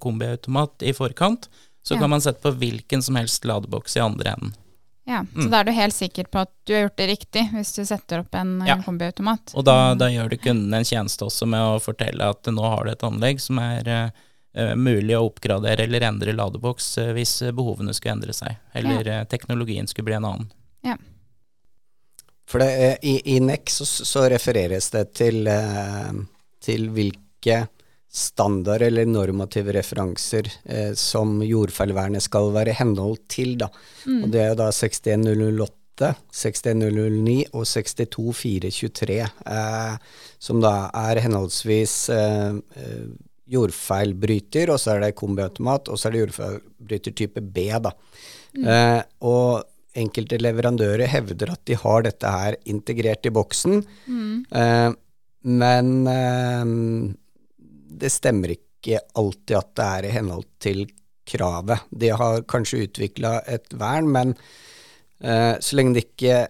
kombiautomat 0.00 0.86
i 0.88 0.96
forkant. 0.96 1.50
Så 1.84 1.96
ja. 1.96 2.02
kan 2.02 2.10
man 2.12 2.24
sette 2.24 2.44
på 2.44 2.56
hvilken 2.60 3.04
som 3.04 3.16
helst 3.16 3.46
ladeboks 3.48 3.96
i 3.96 4.04
andre 4.04 4.36
enden. 4.36 4.56
Ja, 5.08 5.22
Så 5.32 5.46
Mm. 5.46 5.50
da 5.50 5.60
er 5.60 5.64
du 5.64 5.72
helt 5.72 5.94
sikker 5.96 6.24
på 6.28 6.42
at 6.44 6.50
du 6.68 6.74
har 6.74 6.82
gjort 6.82 6.96
det 7.00 7.06
riktig, 7.08 7.42
hvis 7.54 7.72
du 7.74 7.84
setter 7.88 8.20
opp 8.20 8.34
en 8.36 8.62
Ja. 8.66 8.76
kombiautomat. 8.84 9.54
Og 9.54 9.64
da, 9.64 9.94
da 9.94 10.10
gjør 10.12 10.28
du 10.28 10.36
kunden 10.36 10.74
en 10.74 10.84
tjeneste 10.84 11.24
også 11.24 11.46
med 11.48 11.60
å 11.64 11.80
fortelle 11.80 12.20
at 12.28 12.42
nå 12.44 12.60
har 12.60 12.84
du 12.84 12.90
et 12.92 13.02
anlegg 13.08 13.40
som 13.40 13.58
er 13.58 13.88
eh, 13.88 14.74
mulig 14.76 15.16
å 15.16 15.24
oppgradere 15.30 15.84
eller 15.86 16.00
endre 16.02 16.32
ladeboks 16.36 16.98
uh, 16.98 17.12
hvis 17.14 17.38
behovene 17.54 17.94
skulle 17.94 18.16
endre 18.18 18.34
seg, 18.34 18.56
eller 18.74 19.06
eh, 19.08 19.24
teknologien 19.24 19.86
skulle 19.88 20.04
bli 20.10 20.14
en 20.18 20.24
annen. 20.28 20.50
Ja. 20.84 20.96
For 22.46 22.58
det, 22.58 22.98
i, 23.02 23.36
i 23.36 23.40
NEC 23.40 23.70
så, 23.70 23.84
så 23.86 24.28
refereres 24.28 24.90
det 24.90 25.14
til, 25.14 25.48
til 26.64 26.88
hvilke 26.90 27.68
standard 28.10 28.82
eller 28.82 29.04
normative 29.06 29.72
referanser 29.76 30.48
eh, 30.64 30.92
som 30.96 31.42
jordfeilvernet 31.44 32.24
skal 32.24 32.52
være 32.54 32.72
i 32.72 32.78
henhold 32.78 33.18
til. 33.28 33.56
Da. 33.60 33.68
Mm. 34.06 34.22
Og 34.24 34.30
det 34.32 34.40
er 34.46 34.54
da 34.58 34.70
61008, 34.72 36.14
61009 36.32 37.38
og 37.52 37.66
62423, 37.68 39.18
eh, 39.24 39.96
som 40.38 40.60
da 40.64 40.74
er 40.94 41.20
henholdsvis 41.24 41.96
eh, 42.14 42.58
eh, 42.80 43.08
jordfeilbryter, 43.48 44.70
og 44.72 44.80
så 44.80 44.94
er 44.96 45.06
det 45.06 45.14
kombiautomat, 45.18 45.88
og 45.88 45.98
så 45.98 46.08
er 46.08 46.16
det 46.16 46.22
jordfeilbryter 46.26 47.16
type 47.16 47.40
B. 47.44 47.68
da. 47.84 47.92
Eh, 48.58 49.02
og 49.28 49.64
enkelte 49.98 50.38
leverandører 50.40 51.08
hevder 51.10 51.52
at 51.54 51.62
de 51.66 51.76
har 51.80 52.04
dette 52.06 52.30
her 52.30 52.56
integrert 52.70 53.26
i 53.26 53.32
boksen, 53.34 53.82
Mm. 54.06 54.44
eh, 54.52 54.90
men 55.44 56.06
eh, 56.06 57.14
det 57.88 58.10
stemmer 58.12 58.54
ikke 58.54 59.00
alltid 59.18 59.56
at 59.58 59.74
det 59.78 59.88
er 59.88 60.06
i 60.08 60.14
henhold 60.14 60.46
til 60.62 60.84
kravet. 61.28 61.88
De 61.90 62.12
har 62.14 62.44
kanskje 62.48 62.86
utvikla 62.86 63.38
et 63.48 63.68
vern, 63.76 64.08
men 64.12 64.34
uh, 64.34 65.54
så 65.60 65.76
lenge 65.76 65.98
det 65.98 66.06
ikke 66.06 66.40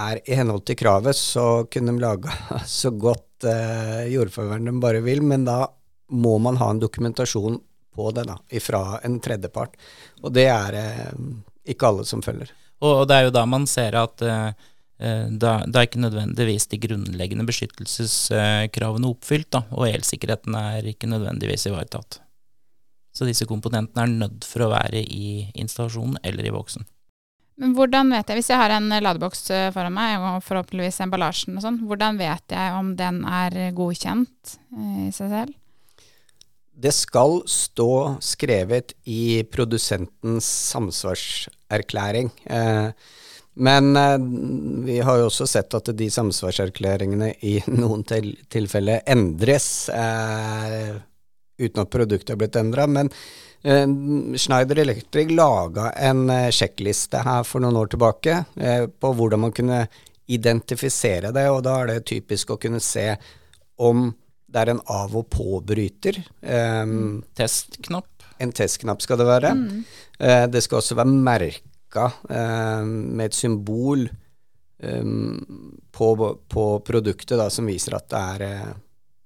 er 0.00 0.20
i 0.22 0.36
henhold 0.38 0.64
til 0.68 0.78
kravet, 0.78 1.16
så 1.16 1.64
kunne 1.72 1.94
de 1.94 2.04
laga 2.04 2.34
så 2.80 2.92
godt 2.92 3.48
uh, 3.48 4.04
jordforvern 4.10 4.68
de 4.68 4.76
bare 4.82 5.02
vil, 5.04 5.22
men 5.24 5.46
da 5.48 5.64
må 6.10 6.36
man 6.42 6.58
ha 6.60 6.72
en 6.72 6.82
dokumentasjon 6.82 7.60
på 7.94 8.10
det 8.14 8.26
da, 8.28 8.36
ifra 8.54 9.00
en 9.06 9.18
tredjepart. 9.22 9.78
Og 10.22 10.34
det 10.34 10.48
er 10.50 10.80
uh, 10.80 11.30
ikke 11.70 11.92
alle 11.92 12.08
som 12.08 12.24
følger. 12.24 12.52
Og, 12.80 13.02
og 13.02 13.06
det 13.08 13.16
er 13.16 13.28
jo 13.28 13.34
da 13.34 13.44
man 13.48 13.66
ser 13.68 13.96
at 14.00 14.22
eh, 14.24 14.68
da, 15.00 15.52
da 15.64 15.80
er 15.80 15.86
ikke 15.86 16.02
nødvendigvis 16.02 16.66
de 16.68 16.78
grunnleggende 16.82 17.46
beskyttelseskravene 17.48 19.08
oppfylt, 19.08 19.48
da, 19.56 19.62
og 19.72 19.88
elsikkerheten 19.88 20.56
er 20.60 20.90
ikke 20.92 21.08
nødvendigvis 21.08 21.64
ivaretatt. 21.70 22.20
Så 23.16 23.26
disse 23.26 23.48
komponentene 23.48 24.04
er 24.04 24.16
nødt 24.26 24.46
for 24.46 24.66
å 24.66 24.72
være 24.72 25.02
i 25.02 25.46
installasjonen 25.58 26.20
eller 26.26 26.46
i 26.46 26.52
boksen. 26.54 26.86
Men 27.60 27.74
hvordan 27.76 28.12
vet 28.14 28.30
jeg, 28.30 28.38
hvis 28.38 28.48
jeg 28.48 28.60
har 28.60 28.72
en 28.72 28.88
ladeboks 29.04 29.42
eh, 29.52 29.70
foran 29.74 29.92
meg, 29.92 30.16
og 30.24 30.44
forhåpentligvis 30.46 31.02
emballasjen 31.04 31.58
og 31.58 31.64
sånn, 31.64 31.80
hvordan 31.84 32.20
vet 32.20 32.54
jeg 32.54 32.76
om 32.78 32.94
den 32.96 33.20
er 33.28 33.58
godkjent 33.76 34.54
eh, 34.56 35.08
i 35.10 35.12
seg 35.12 35.34
selv? 35.34 35.56
Det 36.80 36.92
skal 36.96 37.42
stå 37.50 37.90
skrevet 38.24 38.94
i 39.04 39.42
produsentens 39.52 40.46
samsvarserklæring. 40.70 42.30
Eh, 42.48 42.88
men 43.54 43.96
eh, 43.96 44.16
vi 44.86 45.00
har 45.04 45.18
jo 45.20 45.28
også 45.28 45.46
sett 45.50 45.74
at 45.74 45.90
de 45.96 46.10
samsvarserklæringene 46.10 47.32
i 47.46 47.58
noen 47.80 48.04
til 48.08 48.32
tilfeller 48.52 49.02
endres 49.10 49.88
eh, 49.94 50.94
uten 51.60 51.82
at 51.82 51.90
produktet 51.92 52.34
har 52.34 52.40
blitt 52.40 52.56
endra. 52.60 52.86
Men 52.88 53.10
eh, 53.62 53.86
Schneider 54.38 54.80
Electric 54.84 55.32
laga 55.34 55.90
en 55.98 56.28
eh, 56.30 56.48
sjekkliste 56.54 57.24
her 57.26 57.44
for 57.48 57.60
noen 57.64 57.76
år 57.82 57.90
tilbake 57.92 58.38
eh, 58.56 58.86
på 58.88 59.12
hvordan 59.18 59.44
man 59.48 59.56
kunne 59.56 59.84
identifisere 60.30 61.32
det, 61.34 61.48
og 61.50 61.64
da 61.66 61.80
er 61.82 61.88
det 61.90 62.04
typisk 62.06 62.52
å 62.54 62.58
kunne 62.62 62.78
se 62.80 63.16
om 63.82 64.12
det 64.50 64.60
er 64.62 64.70
en 64.72 64.82
av- 64.90 65.14
og 65.18 65.26
påbryter. 65.30 66.20
Um, 66.42 67.20
Testknapp. 67.38 68.06
en 68.40 68.52
testknapp 68.56 69.02
skal 69.02 69.18
det 69.20 69.26
være. 69.28 69.50
Eh, 70.18 70.46
det 70.50 70.62
skal 70.64 70.78
også 70.80 70.96
være 70.98 71.12
merka 71.90 72.12
eh, 72.28 72.84
med 72.84 73.26
et 73.26 73.34
symbol 73.34 74.08
eh, 74.78 75.04
på, 75.92 76.38
på 76.48 76.80
produktet 76.80 77.38
da, 77.38 77.50
som 77.50 77.66
viser 77.66 77.94
at 77.94 78.08
det 78.08 78.18
er 78.18 78.40
eh, 78.42 78.74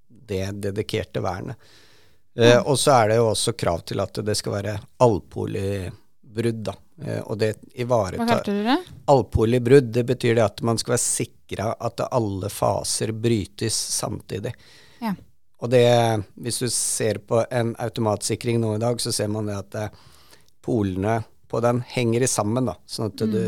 det 0.08 0.52
dedikerte 0.52 1.20
vernet. 1.20 1.56
Eh, 2.36 2.58
og 2.58 2.78
så 2.78 2.90
er 2.92 3.08
det 3.08 3.16
jo 3.16 3.30
også 3.30 3.52
krav 3.52 3.80
til 3.86 4.00
at 4.00 4.14
det 4.24 4.34
skal 4.34 4.52
være 4.56 4.78
alpolibrudd, 4.98 6.64
da. 6.64 6.74
Eh, 7.02 7.20
og 7.20 7.38
det 7.38 7.56
Hva 7.60 7.82
ivaretar 7.84 8.26
kalte 8.26 8.52
du 8.52 8.64
det? 8.64 8.78
Alpolibrudd, 9.06 9.92
det 9.92 10.04
betyr 10.04 10.34
det 10.34 10.44
at 10.44 10.62
man 10.62 10.78
skal 10.78 10.96
være 10.96 11.04
sikra 11.04 11.74
at 11.78 12.00
alle 12.10 12.48
faser 12.50 13.12
brytes 13.12 13.74
samtidig. 13.74 14.54
Ja. 15.00 15.14
Og 15.60 15.70
det, 15.70 15.86
hvis 16.34 16.58
du 16.58 16.68
ser 16.68 17.22
på 17.24 17.44
en 17.50 17.76
automatsikring 17.78 18.58
nå 18.60 18.74
i 18.74 18.82
dag, 18.82 19.00
så 19.00 19.12
ser 19.12 19.30
man 19.32 19.46
det 19.46 19.60
at 19.60 19.78
eh, 19.78 20.02
polene 20.64 21.22
på 21.54 21.62
den 21.62 21.84
henger 21.86 22.26
i 22.26 22.30
sammen, 22.30 22.66
da, 22.66 22.76
sånn 22.86 23.12
at 23.12 23.26
du 23.30 23.40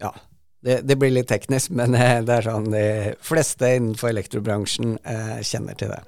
Ja. 0.00 0.14
Det, 0.60 0.82
det 0.84 0.96
blir 1.00 1.12
litt 1.12 1.28
teknisk, 1.28 1.72
men 1.72 1.94
eh, 1.96 2.18
det 2.20 2.34
er 2.34 2.44
sånn 2.44 2.66
de 2.68 2.86
fleste 3.24 3.68
innenfor 3.78 4.10
elektrobransjen 4.10 4.98
eh, 5.08 5.38
kjenner 5.40 5.78
til 5.80 5.92
det. 5.94 6.02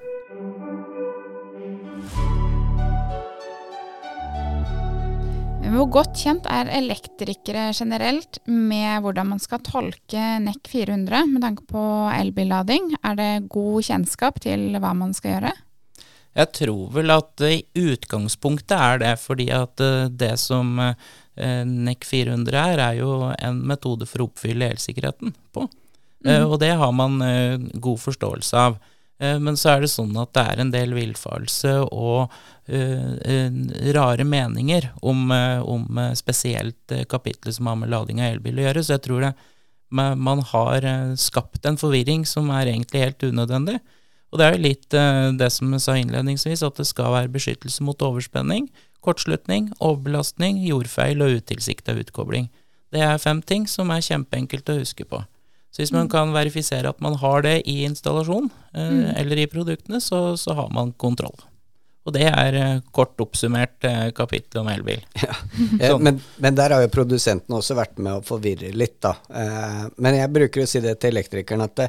Hvor 5.72 5.88
godt 5.88 6.18
kjent 6.20 6.44
er 6.52 6.68
elektrikere 6.68 7.70
generelt 7.72 8.36
med 8.44 9.00
hvordan 9.00 9.30
man 9.30 9.40
skal 9.40 9.62
tolke 9.64 10.20
NEC 10.44 10.68
400 10.68 11.24
med 11.30 11.40
tanke 11.46 11.64
på 11.70 11.84
elbillading? 12.12 12.92
Er 13.00 13.16
det 13.16 13.30
god 13.52 13.88
kjennskap 13.88 14.42
til 14.44 14.68
hva 14.76 14.92
man 14.92 15.16
skal 15.16 15.38
gjøre? 15.38 15.54
Jeg 16.32 16.48
tror 16.56 16.92
vel 16.94 17.12
at 17.12 17.44
i 17.44 17.58
utgangspunktet 17.76 18.72
er 18.76 19.02
det, 19.02 19.12
fordi 19.20 19.50
at 19.52 19.82
eh, 19.84 20.08
det 20.08 20.32
som 20.40 20.78
eh, 20.80 20.94
NEC 21.68 22.06
400 22.08 22.56
er, 22.62 22.80
er 22.80 23.00
jo 23.02 23.18
en 23.34 23.60
metode 23.68 24.08
for 24.08 24.24
å 24.24 24.30
oppfylle 24.30 24.70
elsikkerheten 24.72 25.34
på. 25.52 25.68
Mm. 26.22 26.46
Og 26.46 26.58
det 26.62 26.70
har 26.78 26.92
man 26.94 27.16
god 27.82 27.98
forståelse 27.98 28.58
av. 28.68 28.76
Men 29.42 29.56
så 29.58 29.72
er 29.72 29.80
det 29.82 29.88
sånn 29.90 30.12
at 30.22 30.30
det 30.36 30.42
er 30.52 30.60
en 30.62 30.70
del 30.70 30.92
villfarelse 30.94 31.72
og 31.82 32.30
rare 33.96 34.26
meninger 34.26 34.86
om, 35.02 35.34
om 35.34 35.98
spesielt 36.14 36.94
kapitlet 37.10 37.56
som 37.56 37.72
har 37.72 37.80
med 37.80 37.90
lading 37.90 38.22
av 38.22 38.36
elbil 38.36 38.60
å 38.60 38.68
gjøre. 38.68 38.84
Så 38.86 38.94
jeg 38.94 39.02
tror 39.08 39.26
det, 39.26 39.32
man 39.90 40.44
har 40.52 40.86
skapt 41.18 41.66
en 41.66 41.80
forvirring 41.80 42.22
som 42.22 42.54
er 42.54 42.70
egentlig 42.70 43.02
helt 43.02 43.26
unødvendig. 43.32 43.80
Og 44.32 44.40
det 44.40 44.46
er 44.46 44.56
jo 44.56 44.64
litt 44.64 44.96
eh, 44.96 45.28
det 45.36 45.50
som 45.52 45.74
jeg 45.76 45.84
sa 45.84 45.98
innledningsvis, 46.00 46.64
at 46.64 46.80
det 46.80 46.88
skal 46.88 47.12
være 47.12 47.32
beskyttelse 47.34 47.84
mot 47.84 48.00
overspenning, 48.02 48.70
kortslutning, 49.04 49.68
overbelastning, 49.82 50.62
jordfeil 50.64 51.20
og 51.24 51.36
utilsikta 51.42 51.94
utkobling. 52.00 52.48
Det 52.92 53.02
er 53.04 53.20
fem 53.20 53.42
ting 53.44 53.66
som 53.68 53.92
er 53.92 54.04
kjempeenkelt 54.04 54.72
å 54.72 54.78
huske 54.80 55.04
på. 55.08 55.20
Så 55.72 55.80
hvis 55.80 55.92
man 55.94 56.08
kan 56.12 56.34
verifisere 56.34 56.90
at 56.90 57.00
man 57.00 57.16
har 57.20 57.44
det 57.44 57.62
i 57.68 57.82
installasjon 57.86 58.50
eh, 58.76 59.12
eller 59.20 59.44
i 59.44 59.48
produktene, 59.52 60.00
så, 60.04 60.32
så 60.40 60.56
har 60.56 60.72
man 60.72 60.92
kontroll. 61.00 61.36
Og 62.02 62.16
det 62.16 62.24
er 62.28 62.56
eh, 62.58 62.80
kort 62.94 63.20
oppsummert 63.22 63.76
kapittel 63.80 64.16
kapittelet 64.16 64.62
om 64.64 64.72
elbil. 64.72 65.04
Ja. 65.22 65.36
Sånn. 65.92 66.02
Men, 66.08 66.24
men 66.40 66.56
der 66.56 66.72
har 66.76 66.84
jo 66.84 66.92
produsenten 66.92 67.56
også 67.56 67.76
vært 67.78 68.00
med 68.00 68.16
å 68.16 68.24
forvirre 68.26 68.72
litt, 68.72 68.98
da. 69.04 69.14
Eh, 69.28 69.84
men 70.00 70.20
jeg 70.22 70.32
bruker 70.32 70.64
å 70.64 70.68
si 70.68 70.80
det 70.84 70.96
til 71.04 71.12
elektrikeren 71.12 71.64
at 71.68 71.86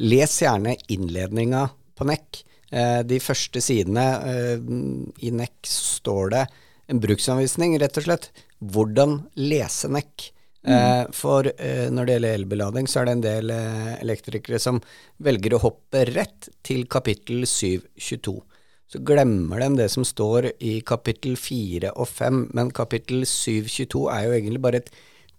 les 0.00 0.38
gjerne 0.42 0.78
innledninga 0.88 1.66
på 2.00 2.08
NEC. 2.08 2.42
Eh, 2.70 3.00
de 3.06 3.20
første 3.22 3.62
sidene 3.64 4.08
eh, 4.32 4.66
i 5.26 5.32
Nekk 5.34 5.68
står 5.68 6.34
det 6.34 6.44
en 6.90 7.00
bruksanvisning, 7.02 7.76
rett 7.82 8.00
og 8.00 8.08
slett. 8.08 8.30
Hvordan 8.58 9.20
lese 9.38 9.92
Nekk. 9.92 10.32
Mm. 10.60 11.08
for 11.16 11.46
eh, 11.48 11.86
når 11.88 12.04
det 12.04 12.14
gjelder 12.18 12.34
elbillading, 12.36 12.84
så 12.84 12.98
er 13.00 13.06
det 13.08 13.12
en 13.14 13.22
del 13.24 13.52
eh, 13.54 13.94
elektrikere 14.02 14.58
som 14.60 14.76
velger 15.24 15.54
å 15.56 15.60
hoppe 15.62 16.02
rett 16.10 16.50
til 16.68 16.82
kapittel 16.84 17.46
722 17.48 18.34
så 18.90 18.98
glemmer 19.06 19.62
de 19.62 19.68
det 19.78 19.88
som 19.92 20.04
står 20.06 20.48
i 20.66 20.80
kapittel 20.86 21.36
4 21.38 21.92
og 21.94 22.08
5, 22.10 22.40
men 22.58 22.72
kapittel 22.74 23.22
722 23.22 24.06
er 24.10 24.24
jo 24.24 24.32
egentlig 24.34 24.62
bare 24.64 24.80
et 24.82 24.90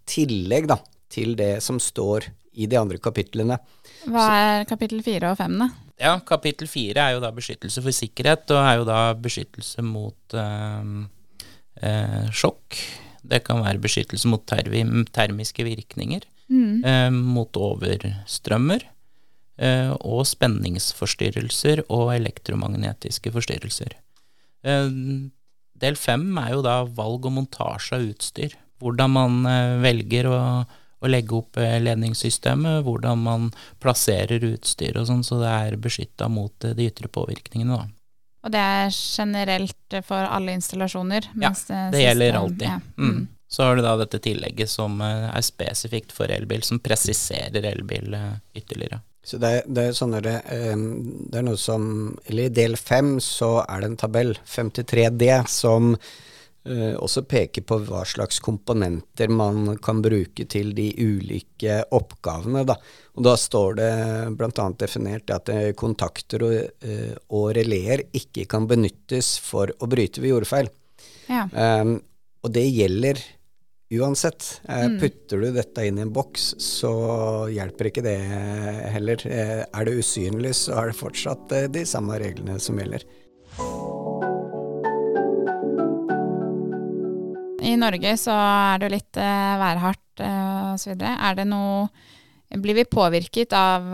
tillegg 0.08 0.70
da, 0.70 0.78
til 1.12 1.34
det 1.36 1.58
som 1.64 1.80
står 1.80 2.30
i 2.56 2.68
de 2.68 2.78
andre 2.80 3.00
kapitlene. 3.02 3.58
Hva 4.08 4.24
er 4.38 4.64
kapittel 4.68 5.04
4 5.04 5.34
og 5.34 5.40
5, 5.40 5.58
da? 5.60 5.68
Ja, 6.00 6.16
kapittel 6.26 6.68
fire 6.70 7.04
er 7.04 7.16
jo 7.16 7.22
da 7.22 7.30
beskyttelse 7.34 7.82
for 7.84 7.94
sikkerhet, 7.94 8.48
og 8.50 8.60
er 8.62 8.78
jo 8.80 8.86
da 8.88 9.00
beskyttelse 9.18 9.84
mot 9.86 10.36
eh, 10.38 10.92
eh, 11.82 12.30
sjokk. 12.32 12.78
Det 13.22 13.42
kan 13.46 13.62
være 13.62 13.82
beskyttelse 13.82 14.30
mot 14.30 14.42
termiske 14.48 15.66
virkninger, 15.66 16.24
eh, 16.84 17.10
mot 17.12 17.54
overstrømmer, 17.56 18.82
eh, 19.62 19.92
og 20.00 20.24
spenningsforstyrrelser 20.26 21.84
og 21.88 22.14
elektromagnetiske 22.16 23.30
forstyrrelser. 23.30 23.94
Eh, 24.64 24.90
del 25.82 25.96
fem 25.98 26.26
er 26.38 26.52
jo 26.56 26.66
da 26.66 26.82
valg 26.84 27.30
og 27.30 27.36
montasje 27.38 27.98
av 27.98 28.10
utstyr. 28.10 28.58
hvordan 28.82 29.10
man 29.14 29.44
velger 29.78 30.26
å, 30.26 30.38
å, 31.02 31.10
legge 31.10 31.36
opp 31.38 31.58
eh, 31.60 31.78
ledningssystemet, 31.82 32.82
hvordan 32.86 33.20
man 33.24 33.50
plasserer 33.82 34.44
utstyr 34.52 35.00
og 35.00 35.08
sånn, 35.10 35.24
så 35.26 35.40
det 35.42 35.50
er 35.52 35.78
beskytta 35.82 36.30
mot 36.32 36.54
de 36.62 36.88
ytre 36.88 37.10
påvirkningene. 37.12 37.82
da. 37.82 37.88
Og 38.42 38.54
det 38.54 38.62
er 38.62 38.90
generelt 38.96 40.00
for 40.06 40.26
alle 40.26 40.56
installasjoner? 40.58 41.30
Ja, 41.38 41.52
det, 41.68 41.84
det 41.94 42.02
gjelder 42.02 42.40
alltid. 42.40 42.68
Ja. 42.70 42.80
Mm. 42.98 43.14
mm. 43.14 43.22
Så 43.52 43.66
har 43.66 43.76
du 43.76 43.82
da 43.84 43.98
dette 44.00 44.16
tillegget 44.24 44.70
som 44.72 44.94
er 45.04 45.42
spesifikt 45.44 46.14
for 46.16 46.32
elbil, 46.32 46.62
som 46.64 46.78
presiserer 46.80 47.66
elbil 47.68 48.14
ytterligere. 48.56 49.02
Så 49.22 49.36
det, 49.38 49.50
det, 49.68 49.82
er 49.90 49.94
sånn 49.94 50.16
det, 50.16 50.38
det 50.48 51.38
er 51.38 51.44
noe 51.46 51.58
som 51.60 51.84
Eller 52.26 52.48
i 52.48 52.54
del 52.56 52.74
fem 52.80 53.14
så 53.22 53.60
er 53.62 53.84
det 53.84 53.90
en 53.92 54.00
tabell, 54.00 54.32
53D, 54.48 55.28
som 55.52 55.92
også 56.62 57.24
peke 57.26 57.64
på 57.66 57.80
hva 57.88 58.04
slags 58.06 58.38
komponenter 58.44 59.32
man 59.32 59.76
kan 59.82 59.98
bruke 60.04 60.46
til 60.46 60.70
de 60.76 60.92
ulike 60.94 61.80
oppgavene. 61.90 62.62
Da. 62.68 62.76
Og 63.18 63.26
da 63.26 63.34
står 63.40 63.78
det 63.80 63.90
bl.a. 64.38 64.68
definert 64.78 65.32
at 65.34 65.50
eh, 65.50 65.72
kontakter 65.74 66.46
og, 66.46 66.54
uh, 66.86 67.12
og 67.34 67.50
releer 67.58 68.04
ikke 68.14 68.46
kan 68.50 68.70
benyttes 68.70 69.34
for 69.42 69.74
å 69.82 69.90
bryte 69.90 70.22
ved 70.22 70.36
jordfeil. 70.36 70.70
Ja. 71.26 71.48
Um, 71.50 71.96
og 72.42 72.54
det 72.54 72.66
gjelder 72.70 73.18
uansett. 73.92 74.60
Eh, 74.68 74.86
mm. 74.86 75.00
Putter 75.00 75.40
du 75.40 75.50
dette 75.52 75.86
inn 75.86 75.98
i 75.98 76.04
en 76.06 76.12
boks, 76.12 76.54
så 76.62 76.92
hjelper 77.52 77.90
ikke 77.90 78.04
det 78.06 78.16
heller. 78.94 79.26
Eh, 79.28 79.58
er 79.64 79.88
det 79.88 79.98
usynlig, 80.00 80.54
så 80.56 80.78
er 80.80 80.90
det 80.90 80.98
fortsatt 81.00 81.52
eh, 81.56 81.68
de 81.72 81.84
samme 81.88 82.16
reglene 82.22 82.58
som 82.62 82.80
gjelder. 82.80 83.04
I 87.62 87.76
Norge 87.78 88.16
så 88.18 88.34
er 88.34 88.80
det 88.80 88.88
jo 88.88 88.94
litt 88.96 89.18
værhardt 89.18 90.22
osv. 90.74 90.96
Er 90.98 91.38
det 91.38 91.46
noe 91.46 91.86
blir 92.60 92.76
vi 92.76 92.84
påvirket 92.84 93.54
av 93.56 93.86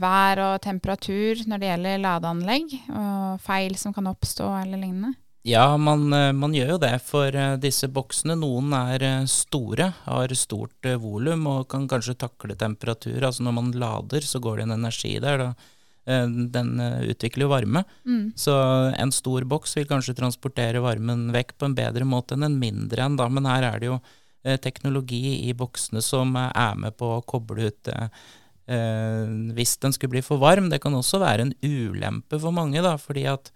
vær 0.00 0.40
og 0.46 0.62
temperatur 0.64 1.42
når 1.50 1.60
det 1.60 1.68
gjelder 1.68 2.04
ladeanlegg, 2.04 2.76
og 2.88 3.42
feil 3.44 3.74
som 3.76 3.92
kan 3.92 4.08
oppstå 4.08 4.46
eller 4.62 4.80
lignende? 4.80 5.12
Ja, 5.42 5.76
man, 5.76 6.12
eh, 6.12 6.32
man, 6.36 6.52
gjør 6.52 6.74
jo 6.74 6.80
det 6.82 6.96
for 7.00 7.32
eh, 7.32 7.56
disse 7.60 7.88
boksene. 7.88 8.36
Noen 8.36 8.74
er 8.76 9.04
eh, 9.06 9.28
store, 9.30 9.86
har 10.04 10.34
stort 10.36 10.88
volum 11.00 11.46
og 11.48 11.68
kan 11.72 11.86
kanskje 11.88 12.18
takle 12.20 12.56
temperatur. 12.60 13.22
Altså 13.24 13.46
når 13.46 13.56
man 13.56 13.70
lader, 13.72 14.20
så 14.20 14.40
går 14.42 14.60
det 14.60 14.66
en 14.66 14.76
energi 14.76 15.14
der. 15.22 15.40
Da. 15.40 15.78
Den 16.04 16.70
utvikler 16.80 17.44
jo 17.44 17.50
varme. 17.52 17.82
Mm. 18.08 18.32
Så 18.38 18.54
en 18.98 19.12
stor 19.14 19.44
boks 19.46 19.76
vil 19.76 19.86
kanskje 19.86 20.16
transportere 20.18 20.80
varmen 20.82 21.28
vekk 21.34 21.52
på 21.60 21.68
en 21.68 21.76
bedre 21.76 22.06
måte 22.08 22.34
enn 22.34 22.48
en 22.48 22.56
mindre 22.58 23.04
en. 23.04 23.18
Da. 23.20 23.28
Men 23.30 23.46
her 23.46 23.66
er 23.68 23.82
det 23.82 23.90
jo 23.90 23.98
teknologi 24.64 25.36
i 25.50 25.52
boksene 25.54 26.00
som 26.02 26.32
er 26.40 26.80
med 26.80 26.96
på 26.98 27.12
å 27.18 27.22
koble 27.28 27.68
ut 27.68 27.92
hvis 29.54 29.76
den 29.82 29.94
skulle 29.94 30.16
bli 30.16 30.24
for 30.24 30.40
varm. 30.42 30.70
Det 30.72 30.80
kan 30.82 30.96
også 30.96 31.20
være 31.22 31.48
en 31.48 31.54
ulempe 31.62 32.40
for 32.40 32.54
mange, 32.56 32.80
da, 32.82 32.96
fordi 32.98 33.28
at 33.30 33.52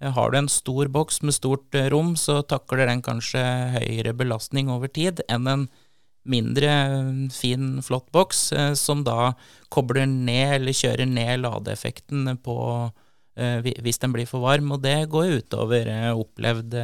har 0.00 0.30
du 0.30 0.38
en 0.38 0.48
stor 0.48 0.90
boks 0.92 1.22
med 1.24 1.34
stort 1.34 1.74
eh, 1.74 1.88
rom, 1.92 2.14
så 2.20 2.42
takler 2.44 2.84
den 2.90 3.02
kanskje 3.04 3.40
høyere 3.78 4.12
belastning 4.16 4.68
over 4.72 4.92
tid 4.92 5.22
enn 5.32 5.48
en 5.48 5.66
mindre 6.30 6.70
fin, 7.34 7.76
flott 7.84 8.08
boks, 8.14 8.50
eh, 8.52 8.72
som 8.78 9.04
da 9.06 9.32
kobler 9.72 10.06
ned 10.06 10.60
eller 10.60 10.76
kjører 10.76 11.08
ned 11.08 11.42
ladeeffekten 11.44 12.36
på 12.44 12.58
eh, 13.38 13.70
hvis 13.84 14.02
den 14.02 14.14
blir 14.14 14.28
for 14.30 14.44
varm. 14.46 14.72
Og 14.76 14.82
det 14.84 14.98
går 15.12 15.38
utover 15.42 15.90
opplevd 16.14 16.76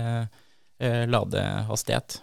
ladehastighet. 0.83 2.17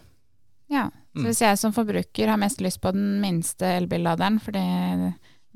Ja, 0.69 0.89
så 1.15 1.23
hvis 1.23 1.39
jeg 1.41 1.59
som 1.61 1.71
forbruker 1.71 2.27
har 2.27 2.39
mest 2.41 2.59
lyst 2.61 2.81
på 2.83 2.91
den 2.91 3.21
minste 3.23 3.69
elbilladeren 3.79 4.35
fordi 4.43 4.63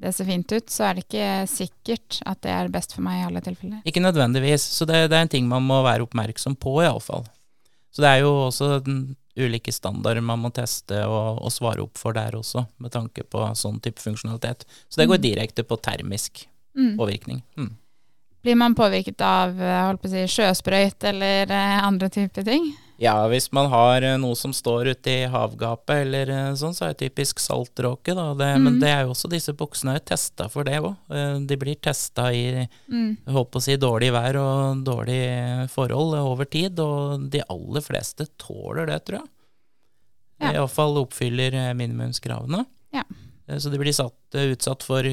det 0.03 0.13
ser 0.15 0.27
fint 0.27 0.49
ut, 0.55 0.71
så 0.71 0.87
er 0.87 0.95
det 0.95 1.03
ikke 1.05 1.27
sikkert 1.51 2.21
at 2.29 2.39
det 2.45 2.53
er 2.53 2.71
best 2.73 2.95
for 2.95 3.05
meg 3.05 3.19
i 3.19 3.25
alle 3.27 3.43
tilfeller. 3.45 3.83
Ikke 3.87 4.01
nødvendigvis, 4.01 4.65
så 4.77 4.87
det, 4.89 5.05
det 5.11 5.17
er 5.17 5.27
en 5.27 5.33
ting 5.35 5.45
man 5.49 5.65
må 5.67 5.83
være 5.85 6.07
oppmerksom 6.07 6.55
på, 6.59 6.79
iallfall. 6.83 7.27
Så 7.93 8.01
det 8.01 8.09
er 8.09 8.23
jo 8.23 8.31
også 8.47 8.79
ulike 9.39 9.71
standarder 9.73 10.21
man 10.21 10.41
må 10.43 10.51
teste 10.53 10.99
og, 11.07 11.39
og, 11.41 11.51
svare 11.53 11.83
opp 11.85 11.97
for 11.97 12.15
der 12.15 12.35
også, 12.37 12.65
med 12.83 12.93
tanke 12.93 13.25
på 13.25 13.45
sånn 13.57 13.79
type 13.83 14.01
funksjonalitet. 14.01 14.67
Så 14.89 15.01
det 15.01 15.07
går 15.09 15.21
mm. 15.21 15.25
direkte 15.25 15.65
på 15.65 15.79
termisk 15.81 16.45
mm. 16.77 16.93
påvirkning. 16.99 17.41
Mm. 17.57 17.71
Blir 18.43 18.59
man 18.59 18.75
påvirket 18.75 19.21
av 19.23 19.55
holdt 19.57 20.03
på 20.03 20.09
å 20.09 20.13
si, 20.13 20.25
sjøsprøyt 20.27 21.05
eller 21.13 21.51
eh, 21.51 21.77
andre 21.83 22.11
typer 22.11 22.45
ting? 22.45 22.73
Ja, 23.01 23.15
hvis 23.27 23.49
man 23.51 23.67
har 23.71 24.03
eh, 24.05 24.17
noe 24.21 24.35
som 24.37 24.53
står 24.53 24.91
ute 24.93 25.11
i 25.11 25.29
havgapet 25.31 26.03
eller 26.05 26.29
eh, 26.29 26.49
sånn, 26.59 26.75
så 26.77 26.85
er 26.85 26.93
det 26.93 27.07
typisk 27.07 27.41
saltråke. 27.41 28.13
Da. 28.13 28.29
Det, 28.37 28.49
mm. 28.53 28.67
Men 28.67 28.79
det 28.81 28.91
er 28.93 29.03
jo 29.03 29.13
også 29.15 29.31
disse 29.31 29.55
buksene 29.57 29.97
er 29.97 30.05
testa 30.05 30.47
for 30.51 30.67
det 30.67 30.77
òg. 30.81 30.93
Eh, 31.09 31.39
de 31.49 31.57
blir 31.59 31.79
testa 31.81 32.29
i 32.33 32.45
mm. 32.61 33.25
håper 33.33 33.59
å 33.61 33.65
si, 33.65 33.77
dårlig 33.81 34.11
vær 34.13 34.39
og 34.41 34.83
dårlige 34.85 35.67
forhold 35.73 36.19
over 36.21 36.49
tid, 36.49 36.79
og 36.83 37.29
de 37.33 37.41
aller 37.47 37.85
fleste 37.85 38.29
tåler 38.41 38.91
det, 38.91 38.99
tror 39.07 39.21
jeg. 39.21 39.29
Ja. 40.43 40.53
Iallfall 40.57 40.99
oppfyller 40.99 41.55
minimumskravene. 41.77 42.65
Ja. 42.93 43.05
Så 43.59 43.71
de 43.71 43.79
blir 43.79 43.95
satt, 43.95 44.17
utsatt 44.35 44.83
for 44.85 45.07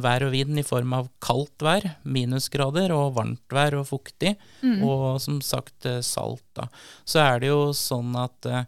vær 0.00 0.26
og 0.26 0.32
vind 0.34 0.58
i 0.60 0.64
form 0.66 0.94
av 0.96 1.08
kaldt 1.22 1.64
vær, 1.64 1.84
minusgrader, 2.02 2.92
og 2.94 3.16
varmt 3.18 3.54
vær 3.54 3.76
og 3.80 3.86
fuktig, 3.90 4.34
mm. 4.62 4.82
og 4.86 5.20
som 5.22 5.40
sagt 5.44 5.88
eh, 5.88 6.00
salt. 6.04 6.44
Da. 6.56 6.68
Så 7.04 7.22
er 7.22 7.42
det 7.42 7.52
jo 7.52 7.60
sånn 7.76 8.16
at 8.20 8.48
eh, 8.50 8.66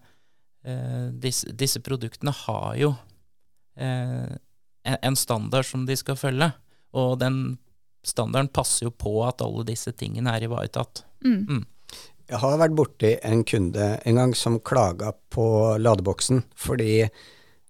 disse, 1.20 1.52
disse, 1.52 1.82
produktene 1.84 2.34
har 2.44 2.72
jo 2.80 2.94
eh, 3.76 4.32
en 4.94 5.18
standard 5.18 5.68
som 5.68 5.86
de 5.88 5.96
skal 5.98 6.18
følge, 6.20 6.50
og 6.94 7.18
den 7.22 7.58
standarden 8.04 8.52
passer 8.52 8.90
jo 8.90 8.92
på 8.92 9.16
at 9.24 9.40
alle 9.44 9.64
disse 9.68 9.94
tingene 9.96 10.34
er 10.34 10.44
ivaretatt. 10.48 11.06
Mm. 11.24 11.40
Mm. 11.48 11.64
Jeg 12.28 12.40
har 12.40 12.58
vært 12.60 12.76
borti 12.76 13.14
en 13.24 13.44
kunde 13.44 13.94
en 14.00 14.18
gang 14.20 14.32
som 14.36 14.60
klaga 14.64 15.10
på 15.32 15.46
ladeboksen 15.80 16.40
fordi 16.56 17.04
Eh, 17.04 17.10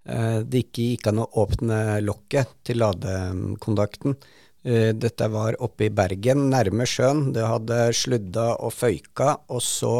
det 0.04 0.60
ikke 0.66 0.84
gikk 0.90 1.06
an 1.08 1.22
å 1.22 1.30
åpne 1.40 1.78
lokket 2.04 2.50
til 2.68 2.82
ladekontakten. 2.82 4.18
Eh, 4.64 4.94
dette 4.96 5.28
var 5.28 5.58
oppe 5.62 5.86
i 5.86 5.92
Bergen, 5.92 6.46
nærme 6.52 6.86
sjøen. 6.88 7.28
Det 7.36 7.44
hadde 7.44 7.90
sludda 7.96 8.46
og 8.64 8.72
føyka, 8.72 9.36
og 9.52 9.60
så 9.60 9.96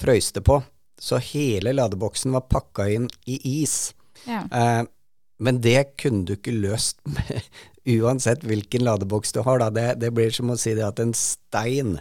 frøys 0.00 0.30
det 0.32 0.46
på. 0.48 0.62
Så 1.00 1.20
hele 1.30 1.74
ladeboksen 1.76 2.32
var 2.36 2.48
pakka 2.48 2.88
inn 2.88 3.10
i 3.28 3.36
is. 3.60 3.92
Ja. 4.24 4.46
Eh, 4.48 4.82
men 5.40 5.60
det 5.64 5.96
kunne 6.00 6.24
du 6.28 6.34
ikke 6.38 6.56
løst 6.56 7.00
med 7.16 7.44
uansett 8.00 8.44
hvilken 8.48 8.84
ladeboks 8.86 9.36
du 9.36 9.42
har. 9.44 9.60
Det, 9.76 9.86
det, 10.00 10.12
blir 10.16 10.32
som 10.32 10.52
å 10.52 10.58
si 10.60 10.72
at 10.80 11.00
en 11.00 11.12
stein 11.16 11.98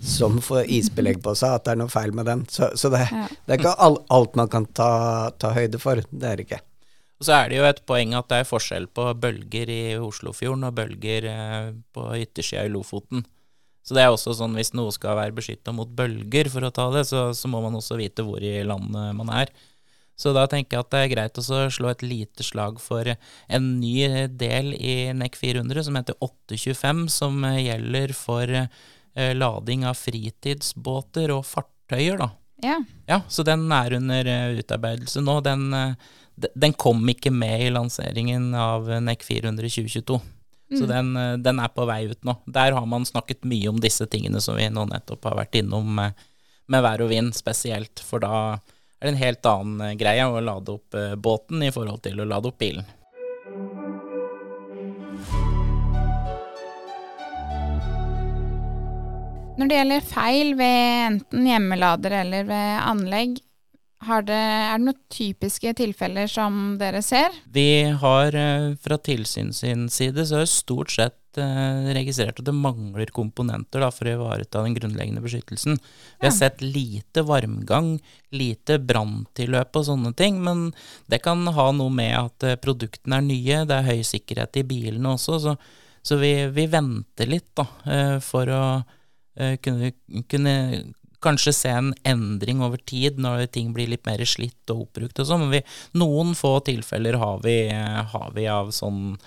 som 0.00 0.40
får 0.40 0.70
isbelegg 0.72 1.20
på 1.22 1.34
seg, 1.36 1.58
at 1.58 1.66
det 1.66 1.74
er 1.74 1.80
noe 1.82 1.92
feil 1.92 2.14
med 2.16 2.28
den. 2.28 2.46
Så, 2.48 2.70
så 2.78 2.90
det, 2.92 3.04
ja. 3.12 3.26
det, 3.28 3.52
er 3.52 3.60
ikke 3.60 3.76
all, 3.84 4.00
alt 4.12 4.36
man 4.38 4.50
kan 4.52 4.66
ta, 4.76 4.92
ta, 5.36 5.52
høyde 5.56 5.80
for. 5.82 6.00
Det 6.08 6.26
er 6.28 6.40
det 6.40 6.46
ikke. 6.48 6.60
Og 7.20 7.28
så 7.28 7.34
er 7.36 7.50
det 7.50 7.58
jo 7.58 7.66
et 7.68 7.82
poeng 7.88 8.14
at 8.16 8.30
det 8.30 8.38
er 8.40 8.48
forskjell 8.48 8.88
på 8.96 9.10
bølger 9.20 9.72
i 9.74 9.82
Oslofjorden 10.00 10.64
og 10.70 10.78
bølger 10.78 11.26
eh, 11.28 11.72
på 11.92 12.06
yttersida 12.16 12.64
i 12.64 12.72
Lofoten. 12.72 13.26
Så 13.84 13.96
det 13.96 14.04
er 14.04 14.12
også 14.12 14.32
sånn 14.36 14.56
hvis 14.56 14.72
noe 14.76 14.92
skal 14.94 15.18
være 15.18 15.36
beskytta 15.36 15.74
mot 15.76 15.88
bølger, 15.96 16.48
for 16.52 16.64
å 16.64 16.72
ta 16.72 16.86
det, 16.94 17.04
så, 17.08 17.30
så, 17.36 17.50
må 17.50 17.60
man 17.64 17.76
også 17.76 17.98
vite 18.00 18.24
hvor 18.24 18.40
i 18.40 18.60
landet 18.64 19.12
man 19.18 19.32
er. 19.36 19.52
Så 20.20 20.34
da 20.36 20.44
tenker 20.48 20.76
jeg 20.76 20.84
at 20.84 20.92
det 20.92 21.00
er 21.00 21.12
greit 21.14 21.40
å 21.40 21.60
slå 21.72 21.90
et 21.90 22.04
lite 22.04 22.44
slag 22.44 22.80
for 22.80 23.08
en 23.08 23.68
ny 23.80 24.28
del 24.36 24.74
i 24.76 25.12
NEC 25.16 25.36
400 25.40 25.86
som 25.86 25.96
heter 25.96 26.16
825, 26.20 27.06
som 27.12 27.44
gjelder 27.56 28.12
for 28.16 28.52
lading 29.14 29.82
av 29.88 29.98
fritidsbåter 29.98 31.32
og 31.34 31.42
fartøyer, 31.48 32.20
da. 32.20 32.28
Ja. 32.62 32.82
ja 33.06 33.20
så 33.28 33.42
den 33.42 33.70
er 33.72 33.94
under 33.96 34.26
uh, 34.28 34.58
utarbeidelse 34.60 35.22
nå. 35.24 35.38
Den, 35.44 35.70
uh, 35.74 35.94
den, 36.36 36.72
kom 36.72 37.02
ikke 37.08 37.32
med 37.32 37.66
i 37.66 37.70
lanseringen 37.72 38.52
av 38.54 38.88
NEC 39.00 39.24
400 39.26 39.68
2022. 39.68 40.20
Mm. 40.70 40.78
Så 40.78 40.86
den, 40.86 41.14
den, 41.42 41.58
er 41.58 41.72
på 41.74 41.84
vei 41.88 42.04
ut 42.12 42.20
nå. 42.26 42.36
Der 42.46 42.76
har 42.76 42.86
man 42.86 43.06
snakket 43.06 43.42
mye 43.48 43.72
om 43.72 43.80
disse 43.82 44.06
tingene 44.06 44.42
som 44.42 44.58
vi 44.58 44.68
nå 44.70 44.86
nettopp 44.86 45.26
har 45.26 45.40
vært 45.40 45.58
innom 45.58 45.88
med, 45.96 46.28
med 46.70 46.84
vær 46.84 47.02
og 47.02 47.10
vind 47.10 47.34
spesielt. 47.34 48.02
For 48.06 48.22
da 48.22 48.34
er 48.54 49.08
det 49.08 49.10
en 49.10 49.18
helt 49.18 49.48
annen 49.50 49.98
greie 49.98 50.28
å 50.28 50.38
lade 50.44 50.76
opp 50.76 50.94
båten 51.18 51.64
i 51.66 51.72
forhold 51.74 52.04
til 52.04 52.22
å 52.22 52.28
lade 52.28 52.52
opp 52.52 52.60
bilen. 52.62 52.86
Når 59.60 59.68
det 59.68 59.76
gjelder 59.76 60.04
feil 60.08 60.54
ved 60.56 60.82
enten 61.04 61.44
hjemmelader 61.44 62.14
eller 62.22 62.46
ved 62.48 62.68
anlegg, 62.80 63.34
det, 64.00 64.32
er 64.32 64.78
det 64.78 64.84
noen 64.86 65.00
typiske 65.12 65.74
tilfeller 65.76 66.30
som 66.32 66.78
dere 66.80 67.02
ser? 67.04 67.34
Vi 67.52 67.84
har 68.00 68.32
eh, 68.32 68.70
fra 68.80 68.96
tilsyn 68.96 69.52
side 69.52 70.24
så 70.24 70.38
har 70.38 70.46
vi 70.46 70.48
stort 70.48 70.94
sett 70.94 71.36
eh, 71.36 71.90
registrert 71.92 72.40
at 72.40 72.46
det 72.46 72.54
mangler 72.56 73.12
komponenter 73.12 73.84
da, 73.84 73.90
for 73.92 74.08
å 74.08 74.14
ivareta 74.14 74.62
den 74.64 74.78
grunnleggende 74.78 75.20
beskyttelsen. 75.20 75.76
Vi 76.22 76.24
har 76.24 76.32
sett 76.32 76.64
lite 76.64 77.26
varmgang, 77.28 77.98
lite 78.32 78.78
branntilløp 78.80 79.76
og 79.76 79.84
sånne 79.90 80.14
ting, 80.16 80.38
men 80.40 80.70
det 81.12 81.18
kan 81.26 81.44
ha 81.44 81.66
noe 81.76 81.92
med 81.92 82.14
at 82.16 82.46
eh, 82.48 82.56
produktene 82.56 83.20
er 83.20 83.28
nye, 83.28 83.60
det 83.68 83.76
er 83.76 83.90
høy 83.92 84.00
sikkerhet 84.08 84.56
i 84.62 84.64
bilene 84.72 85.12
også, 85.18 85.36
så, 85.44 85.54
så 86.00 86.16
vi, 86.16 86.32
vi 86.56 86.64
venter 86.72 87.28
litt 87.28 87.52
da, 87.60 87.68
for 88.24 88.48
å 88.48 88.62
kunne, 89.64 89.92
kunne 90.30 90.54
kanskje 91.20 91.52
se 91.52 91.72
en 91.76 91.90
endring 92.08 92.62
over 92.64 92.80
tid 92.88 93.18
når 93.20 93.46
ting 93.52 93.74
blir 93.76 93.90
litt 93.92 94.06
mer 94.08 94.22
slitt 94.28 94.72
og 94.72 94.86
oppbrukt 94.86 95.20
og 95.20 95.28
sånn. 95.28 95.42
Men 95.44 95.54
vi, 95.58 95.60
noen 96.00 96.32
få 96.38 96.54
tilfeller 96.64 97.18
har 97.20 97.42
vi, 97.44 97.58
har 98.14 98.30
vi 98.36 98.46
av 98.48 98.70
sånn 98.72 99.18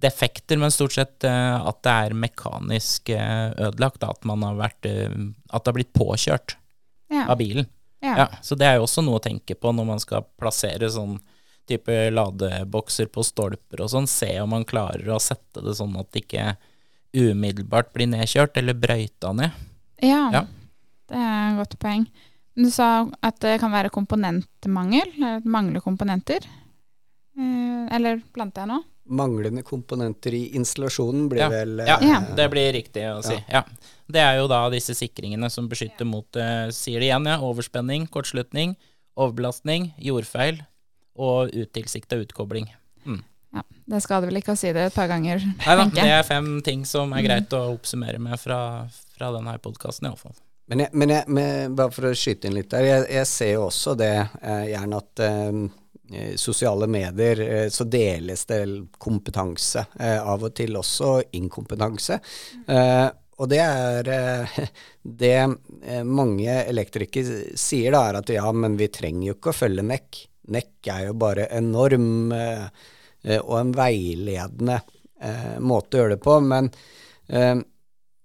defekter, 0.00 0.56
men 0.60 0.70
stort 0.72 0.94
sett 0.94 1.24
eh, 1.28 1.56
at 1.66 1.82
det 1.84 1.96
er 2.06 2.14
mekanisk 2.16 3.10
eh, 3.12 3.50
ødelagt. 3.66 4.04
At 4.06 4.24
man 4.28 4.44
har 4.46 4.56
vært 4.60 4.86
eh, 4.88 5.10
At 5.50 5.64
det 5.64 5.72
har 5.72 5.76
blitt 5.80 5.92
påkjørt 5.96 6.56
Ja. 7.10 7.24
av 7.26 7.36
bilen. 7.40 7.66
ja. 8.00 8.14
Ja, 8.16 8.28
så 8.42 8.54
det 8.54 8.68
er 8.68 8.76
jo 8.78 8.84
også 8.86 9.02
noe 9.02 9.18
å 9.18 9.22
tenke 9.24 9.56
på 9.58 9.72
når 9.74 9.86
man 9.88 10.00
skal 10.00 10.22
plassere 10.38 10.88
sånn 10.94 11.18
type 11.68 11.92
ladebokser 12.14 13.10
på 13.10 13.24
stolper 13.26 13.82
og 13.82 13.90
sånn. 13.92 14.06
Se 14.08 14.30
om 14.40 14.50
man 14.54 14.64
klarer 14.64 15.10
å 15.10 15.18
sette 15.20 15.60
det 15.66 15.74
sånn 15.78 15.98
at 15.98 16.08
det 16.14 16.22
ikke 16.24 16.44
umiddelbart 17.14 17.92
blir 17.94 18.06
nedkjørt 18.10 18.56
eller 18.60 18.74
brøyta 18.74 19.32
ned. 19.34 19.50
Ja, 20.02 20.30
Ja. 20.32 20.44
det 21.08 21.16
er 21.16 21.50
et 21.50 21.56
godt 21.58 21.78
poeng. 21.78 22.06
Du 22.56 22.68
sa 22.70 23.08
at 23.22 23.38
det 23.40 23.60
kan 23.60 23.70
være 23.72 23.90
komponentmangel, 23.90 25.12
eller 25.16 25.40
mangler 25.44 25.80
komponenter. 25.80 26.40
Eh, 27.38 27.88
Eller 27.96 28.20
planter 28.34 28.62
jeg 28.62 28.68
nå? 28.68 28.82
Manglende 29.10 29.62
komponenter 29.66 30.32
i 30.34 30.50
installasjonen 30.54 31.28
blir 31.28 31.40
Ja. 31.40 31.48
vel 31.48 31.78
Ja, 31.78 31.96
eh, 31.96 32.06
Ja. 32.06 32.20
det 32.36 32.50
blir 32.50 32.72
riktig 32.72 33.02
å 33.02 33.22
si. 33.24 33.34
Ja. 33.48 33.62
Det 34.10 34.20
er 34.20 34.36
jo 34.38 34.46
da 34.48 34.68
disse 34.70 34.94
sikringene 34.94 35.50
som 35.50 35.68
beskytter 35.68 36.04
mot, 36.06 36.26
eh, 36.36 36.68
sier 36.70 37.00
det 37.00 37.08
igjen, 37.10 37.24
ja, 37.26 37.38
overspenning, 37.38 38.08
kortslutning, 38.08 38.76
overbelastning, 39.16 39.94
jordfeil 39.98 40.60
og 41.16 41.50
utilsikta 41.52 42.16
utkobling. 42.24 42.68
Ja, 43.54 43.64
Det 43.90 44.02
skader 44.04 44.30
vel 44.30 44.38
ikke 44.38 44.54
å 44.54 44.58
si 44.58 44.70
det 44.74 44.84
et 44.90 44.94
par 44.94 45.08
ganger, 45.10 45.42
Nei 45.42 45.76
da, 45.80 45.88
det 45.96 46.06
er 46.06 46.22
fem 46.26 46.60
ting 46.66 46.84
som 46.86 47.10
er 47.16 47.26
greit 47.26 47.56
å 47.56 47.64
oppsummere 47.72 48.20
med 48.22 48.38
fra, 48.38 48.60
fra 49.16 49.32
denne 49.34 49.56
podkasten, 49.62 50.06
iallfall. 50.10 50.36
Men, 50.70 50.84
jeg, 50.84 50.94
men, 50.94 51.10
jeg, 51.10 51.26
men 51.34 51.74
bare 51.74 51.90
for 51.90 52.06
å 52.06 52.14
skyte 52.14 52.46
inn 52.46 52.54
litt 52.54 52.70
der, 52.70 52.86
jeg, 52.86 53.06
jeg 53.10 53.26
ser 53.26 53.54
jo 53.56 53.64
også 53.66 53.96
det 53.98 54.12
eh, 54.14 54.66
gjerne 54.70 55.00
at 55.02 55.22
eh, 55.26 55.64
sosiale 56.38 56.86
medier 56.90 57.42
eh, 57.42 57.64
så 57.74 57.86
deles 57.90 58.44
det 58.46 58.60
kompetanse, 59.02 59.88
eh, 59.98 60.20
av 60.22 60.46
og 60.46 60.54
til 60.54 60.78
også 60.78 61.16
inkompetanse. 61.40 62.20
Eh, 62.70 63.08
og 63.40 63.50
det 63.50 63.60
er 63.64 64.12
eh, 64.14 64.62
det 65.24 65.34
mange 66.06 66.54
elektrikere 66.62 67.58
sier 67.58 67.96
da, 67.96 68.04
er 68.06 68.20
at 68.20 68.30
ja, 68.30 68.46
men 68.54 68.78
vi 68.78 68.90
trenger 68.94 69.32
jo 69.32 69.36
ikke 69.40 69.50
å 69.50 69.60
følge 69.64 69.86
NEC. 69.90 70.24
NEC 70.54 70.94
er 70.94 71.08
jo 71.08 71.18
bare 71.18 71.50
enorm 71.58 72.30
og 73.40 73.56
en 73.58 73.74
veiledende 73.76 74.80
eh, 75.20 75.58
måte 75.60 75.96
å 75.96 76.02
gjøre 76.02 76.16
det 76.16 76.24
på, 76.24 76.38
men 76.44 76.70
eh, 77.28 77.60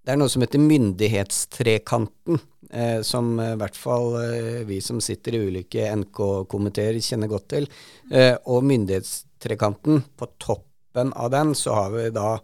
det 0.05 0.13
er 0.13 0.19
noe 0.21 0.29
som 0.29 0.43
heter 0.45 0.61
myndighetstrekanten, 0.61 2.37
eh, 2.69 2.99
som 3.05 3.39
eh, 3.41 3.55
i 3.55 3.59
hvert 3.61 3.79
fall 3.79 4.19
eh, 4.21 4.61
vi 4.69 4.77
som 4.83 5.01
sitter 5.01 5.33
i 5.33 5.41
ulike 5.47 5.87
NK-komiteer 6.03 6.99
kjenner 7.01 7.31
godt 7.31 7.47
til. 7.55 7.65
Eh, 8.11 8.35
og 8.45 8.67
myndighetstrekanten, 8.69 10.03
på 10.13 10.29
toppen 10.37 11.11
av 11.17 11.33
den 11.33 11.55
så 11.57 11.73
har 11.79 11.91
vi 11.95 12.07
da 12.13 12.35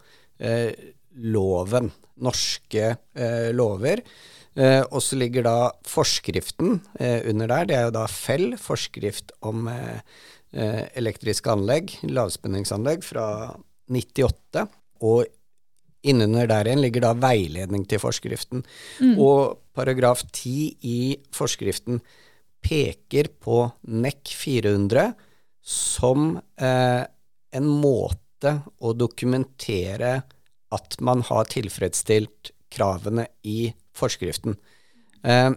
eh, 0.41 0.73
loven, 1.21 1.91
norske 2.25 2.95
eh, 2.97 3.49
lover. 3.53 4.01
Eh, 4.57 4.81
og 4.81 4.99
så 5.05 5.21
ligger 5.21 5.45
da 5.45 5.57
forskriften 5.87 6.81
eh, 6.99 7.21
under 7.29 7.53
der, 7.53 7.69
det 7.69 7.77
er 7.77 7.87
jo 7.87 7.97
da 8.01 8.07
FELL, 8.09 8.57
forskrift 8.59 9.31
om 9.47 9.69
eh, 9.71 10.01
eh, 10.01 10.01
elektriske 10.51 11.47
anlegg, 11.47 11.93
lavspenningsanlegg 12.03 13.05
fra 13.07 13.25
98. 13.91 14.65
Og 15.07 15.29
innunder 16.07 16.49
der 16.49 16.67
igjen 16.67 16.81
ligger 16.83 17.05
da 17.05 17.13
veiledning 17.17 17.85
til 17.89 18.01
forskriften. 18.01 18.63
Og 19.15 19.61
paragraf 19.77 20.25
10 20.27 20.53
i 20.87 20.99
forskriften 21.35 22.01
peker 22.61 23.31
på 23.41 23.63
NEC 23.89 24.33
400 24.37 25.11
som 25.61 26.35
eh, 26.57 27.03
en 27.51 27.67
måte 27.67 28.53
å 28.81 28.93
dokumentere 28.97 30.13
at 30.71 30.97
man 31.03 31.21
har 31.27 31.49
tilfredsstilt 31.51 32.53
kravene 32.71 33.27
i 33.45 33.71
forskriften. 33.97 34.55
Eh, 35.21 35.51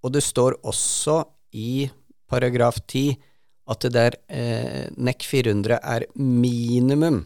og 0.00 0.14
det 0.14 0.24
står 0.24 0.58
også 0.64 1.22
i 1.56 1.88
paragraf 2.30 2.80
10 2.86 3.16
at 3.70 3.86
det 3.86 3.92
der 3.94 4.16
eh, 4.28 4.86
NEC 4.96 5.26
400 5.28 5.78
er 5.78 6.06
minimum 6.18 7.22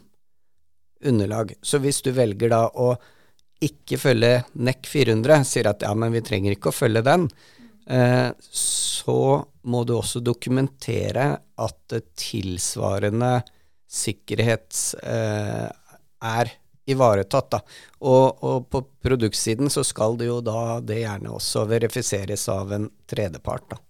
underlag. 1.04 1.54
Så 1.62 1.80
hvis 1.83 2.02
du 2.04 2.12
velger 2.16 2.52
da 2.52 2.66
å 2.68 2.94
ikke 3.64 3.98
følge 4.00 4.42
NEC 4.61 4.88
400, 4.90 5.44
sier 5.48 5.70
at 5.70 5.85
ja, 5.87 5.92
men 5.96 6.12
vi 6.12 6.24
trenger 6.24 6.57
ikke 6.57 6.72
å 6.72 6.76
følge 6.76 7.04
den, 7.07 7.28
eh, 7.88 8.30
så 8.61 9.44
må 9.64 9.85
du 9.88 9.94
også 9.96 10.20
dokumentere 10.24 11.30
at 11.64 11.96
tilsvarende 12.20 13.38
sikkerhets 13.94 14.94
eh, 15.00 15.70
er 16.24 16.52
ivaretatt. 16.90 17.50
Da. 17.54 17.61
Og, 18.04 18.44
og 18.44 18.68
på 18.72 18.83
produktsiden 19.04 19.72
så 19.72 19.85
skal 19.87 20.18
det 20.20 20.28
jo 20.28 20.40
da 20.44 20.80
det 20.85 21.00
gjerne 21.04 21.33
også 21.38 21.64
verifiseres 21.70 22.48
av 22.52 22.74
en 22.76 22.90
tredjepart. 23.09 23.70
Da. 23.72 23.80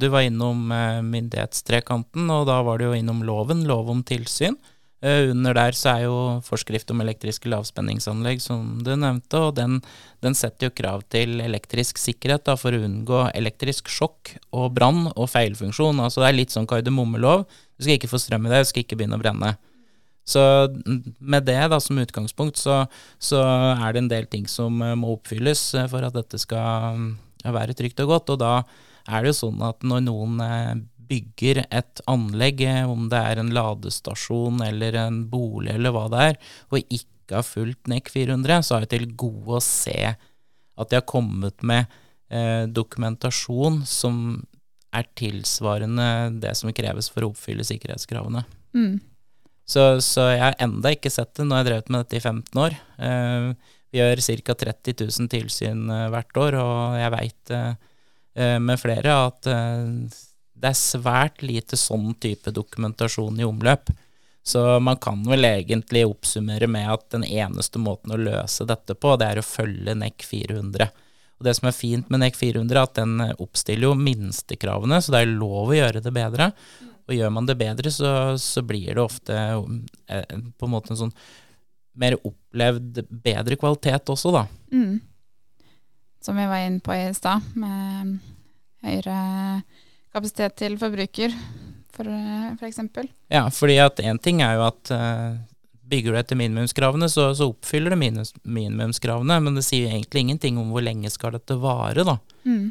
Du 0.00 0.08
var 0.08 0.24
innom 0.24 0.70
eh, 0.72 1.00
myndighetstrekanten, 1.04 2.28
og 2.32 2.46
da 2.48 2.60
var 2.64 2.80
du 2.80 2.88
jo 2.88 2.96
innom 2.96 3.24
loven, 3.26 3.66
lov 3.68 3.90
om 3.92 4.04
tilsyn. 4.06 4.56
Eh, 5.00 5.30
under 5.30 5.56
der 5.56 5.72
så 5.76 5.94
er 5.94 6.02
jo 6.04 6.16
forskrift 6.44 6.90
om 6.92 7.00
elektriske 7.00 7.48
lavspenningsanlegg, 7.48 8.42
som 8.44 8.82
du 8.84 8.92
nevnte, 8.92 9.40
og 9.40 9.54
den, 9.56 9.78
den 10.24 10.36
setter 10.36 10.68
jo 10.68 10.76
krav 10.76 11.06
til 11.12 11.40
elektrisk 11.40 12.00
sikkerhet 12.00 12.44
da, 12.48 12.56
for 12.60 12.76
å 12.76 12.82
unngå 12.84 13.22
elektrisk 13.32 13.88
sjokk 13.92 14.34
og 14.52 14.74
brann 14.76 15.06
og 15.14 15.30
feilfunksjon. 15.32 16.02
Altså 16.04 16.20
det 16.20 16.30
er 16.30 16.38
litt 16.42 16.52
sånn 16.56 16.68
kardemommelov. 16.68 17.46
Du 17.76 17.86
skal 17.86 17.96
ikke 17.96 18.12
få 18.12 18.20
strøm 18.20 18.48
i 18.48 18.52
det, 18.52 18.60
du 18.64 18.70
skal 18.72 18.84
ikke 18.84 19.00
begynne 19.00 19.16
å 19.16 19.24
brenne. 19.24 19.54
Så 20.28 20.42
med 20.84 21.48
det 21.48 21.62
da 21.72 21.80
som 21.80 21.98
utgangspunkt, 21.98 22.60
så, 22.60 22.84
så 23.18 23.40
er 23.72 23.96
det 23.96 24.04
en 24.04 24.12
del 24.12 24.28
ting 24.28 24.44
som 24.52 24.84
eh, 24.84 24.96
må 25.00 25.16
oppfylles 25.16 25.64
for 25.88 26.04
at 26.04 26.16
dette 26.16 26.40
skal 26.40 27.00
mm, 27.00 27.10
være 27.56 27.76
trygt 27.78 28.04
og 28.04 28.12
godt. 28.12 28.36
Og 28.36 28.44
da 28.44 28.54
er 29.06 29.22
det 29.22 29.32
jo 29.32 29.38
sånn 29.44 29.62
at 29.66 29.84
når 29.86 30.04
noen 30.06 30.42
eh, 30.44 30.74
bygger 31.10 31.64
et 31.66 32.02
anlegg, 32.10 32.62
eh, 32.66 32.84
om 32.88 33.08
det 33.12 33.20
er 33.30 33.40
en 33.40 33.52
ladestasjon 33.54 34.62
eller 34.66 34.98
en 35.00 35.24
bolig 35.30 35.74
eller 35.74 35.94
hva 35.94 36.06
det 36.12 36.26
er, 36.28 36.38
og 36.70 36.84
ikke 36.86 37.38
har 37.38 37.46
fulgt 37.46 37.90
NEC 37.90 38.10
400, 38.12 38.62
så 38.66 38.76
er 38.76 38.86
det 38.86 38.92
til 38.94 39.10
gode 39.18 39.58
å 39.58 39.64
se 39.64 39.98
at 40.12 40.90
de 40.90 40.98
har 40.98 41.06
kommet 41.08 41.62
med 41.66 41.90
eh, 42.30 42.64
dokumentasjon 42.70 43.82
som 43.88 44.40
er 44.96 45.06
tilsvarende 45.18 46.06
det 46.42 46.56
som 46.58 46.72
kreves 46.74 47.10
for 47.12 47.22
å 47.22 47.30
oppfylle 47.30 47.66
sikkerhetskravene. 47.66 48.42
Mm. 48.74 48.98
Så, 49.70 49.84
så 50.02 50.32
jeg 50.32 50.42
har 50.42 50.56
enda 50.62 50.90
ikke 50.90 51.12
sett 51.12 51.30
det. 51.38 51.46
Nå 51.46 51.54
har 51.54 51.62
jeg 51.62 51.70
drevet 51.70 51.92
med 51.92 52.02
dette 52.02 52.18
i 52.18 52.24
15 52.24 52.62
år. 52.64 52.74
Eh, 53.06 53.76
vi 53.90 54.00
gjør 54.00 54.22
ca. 54.46 54.56
30 54.64 54.96
000 55.06 55.30
tilsyn 55.30 55.84
eh, 55.90 56.08
hvert 56.14 56.42
år, 56.42 56.58
og 56.58 56.98
jeg 56.98 57.14
veit 57.14 57.54
eh, 57.54 57.70
eh, 57.70 57.78
med 58.62 58.80
flere 58.80 59.16
at 59.26 59.48
eh, 59.50 60.20
det 60.60 60.70
er 60.70 60.78
svært 60.78 61.42
lite 61.44 61.78
sånn 61.80 62.12
type 62.20 62.52
dokumentasjon 62.52 63.40
i 63.40 63.46
omløp. 63.48 63.92
Så 64.42 64.62
man 64.80 64.96
kan 65.00 65.20
vel 65.28 65.44
egentlig 65.44 66.06
oppsummere 66.08 66.68
med 66.70 66.88
at 66.92 67.06
den 67.12 67.24
eneste 67.24 67.80
måten 67.80 68.14
å 68.14 68.20
løse 68.20 68.64
dette 68.68 68.96
på, 68.96 69.14
det 69.20 69.28
er 69.28 69.40
å 69.40 69.46
følge 69.46 69.94
NEC 69.96 70.24
400. 70.26 70.88
Og 71.40 71.46
det 71.46 71.54
som 71.56 71.70
er 71.70 71.76
fint 71.76 72.08
med 72.12 72.20
NEC 72.20 72.36
400, 72.36 72.76
er 72.76 72.82
at 72.82 72.96
den 72.98 73.20
eh, 73.24 73.36
oppstiller 73.40 73.88
jo 73.88 73.98
minstekravene, 73.98 75.00
så 75.00 75.14
det 75.14 75.22
er 75.24 75.36
lov 75.36 75.72
å 75.72 75.76
gjøre 75.76 76.02
det 76.04 76.12
bedre. 76.16 76.50
Og 77.08 77.14
gjør 77.16 77.32
man 77.34 77.48
det 77.48 77.56
bedre, 77.60 77.92
så, 77.92 78.10
så 78.40 78.64
blir 78.64 78.92
det 78.92 79.02
ofte 79.02 79.36
eh, 79.36 80.34
på 80.56 80.68
en 80.68 80.74
måte 80.74 80.92
en 80.94 81.04
sånn 81.06 81.14
mer 82.00 82.16
opplevd 82.22 83.02
bedre 83.08 83.56
kvalitet 83.60 84.12
også, 84.12 84.32
da. 84.36 84.44
Mm. 84.72 85.00
Som 86.20 86.36
vi 86.36 86.44
var 86.48 86.66
inne 86.66 86.84
på 86.84 86.94
i 86.94 87.08
stad, 87.16 87.44
med 87.56 88.20
høyere 88.86 89.16
kapasitet 90.14 90.56
til 90.58 90.76
forbruker, 90.80 91.34
for, 91.94 92.08
for 92.58 92.66
eksempel. 92.68 93.08
Ja, 93.32 93.46
fordi 93.52 93.78
at 93.82 94.00
én 94.02 94.18
ting 94.22 94.42
er 94.42 94.56
jo 94.58 94.66
at 94.68 94.92
eh, 94.94 95.38
bygger 95.90 96.14
du 96.14 96.20
etter 96.20 96.38
minimumskravene, 96.38 97.08
så, 97.10 97.30
så 97.36 97.50
oppfyller 97.50 97.94
du 97.94 98.00
minimumskravene, 98.00 99.38
men 99.44 99.58
det 99.58 99.66
sier 99.66 99.90
egentlig 99.90 100.26
ingenting 100.26 100.58
om 100.60 100.72
hvor 100.74 100.84
lenge 100.86 101.10
skal 101.12 101.34
dette 101.36 101.58
vare, 101.60 102.06
da. 102.06 102.18
Mm. 102.46 102.70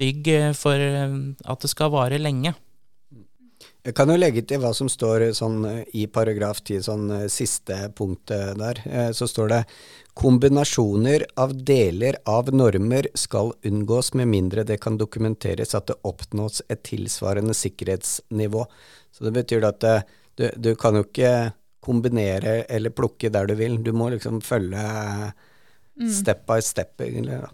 bygg 0.00 0.28
for 0.56 0.80
at 0.80 1.64
det 1.64 1.68
skal 1.68 1.90
vare 1.92 2.20
lenge. 2.20 2.54
Jeg 3.84 3.96
kan 3.96 4.08
jo 4.12 4.16
legge 4.16 4.42
til 4.48 4.60
hva 4.60 4.70
som 4.76 4.88
står 4.92 5.30
sånn, 5.36 5.64
i 5.96 6.06
paragraf 6.12 6.60
10, 6.62 6.82
sånn 6.84 7.04
siste 7.32 7.76
punktet 7.96 8.56
der. 8.60 8.80
Så 9.16 9.28
står 9.28 9.52
det 9.52 9.60
kombinasjoner 10.20 11.24
av 11.40 11.54
deler 11.64 12.16
av 12.28 12.50
normer 12.54 13.06
skal 13.14 13.54
unngås 13.64 14.12
med 14.14 14.28
mindre 14.28 14.66
det 14.68 14.76
kan 14.84 14.98
dokumenteres 15.00 15.72
at 15.74 15.86
det 15.88 15.96
oppnås 16.04 16.60
et 16.68 16.82
tilsvarende 16.84 17.54
sikkerhetsnivå. 17.56 18.66
Så 19.12 19.24
det 19.24 19.32
betyr 19.38 19.64
at 19.64 19.86
du, 20.36 20.50
du 20.56 20.74
kan 20.76 20.98
jo 20.98 21.06
ikke 21.06 21.54
kombinere 21.80 22.66
eller 22.68 22.92
plukke 22.92 23.32
der 23.32 23.48
du 23.48 23.56
vil. 23.56 23.78
Du 23.84 23.92
må 23.96 24.10
liksom 24.12 24.42
følge 24.44 24.84
mm. 24.84 26.10
step 26.12 26.44
by 26.46 26.60
step, 26.62 27.00
egentlig. 27.00 27.40
da. 27.40 27.50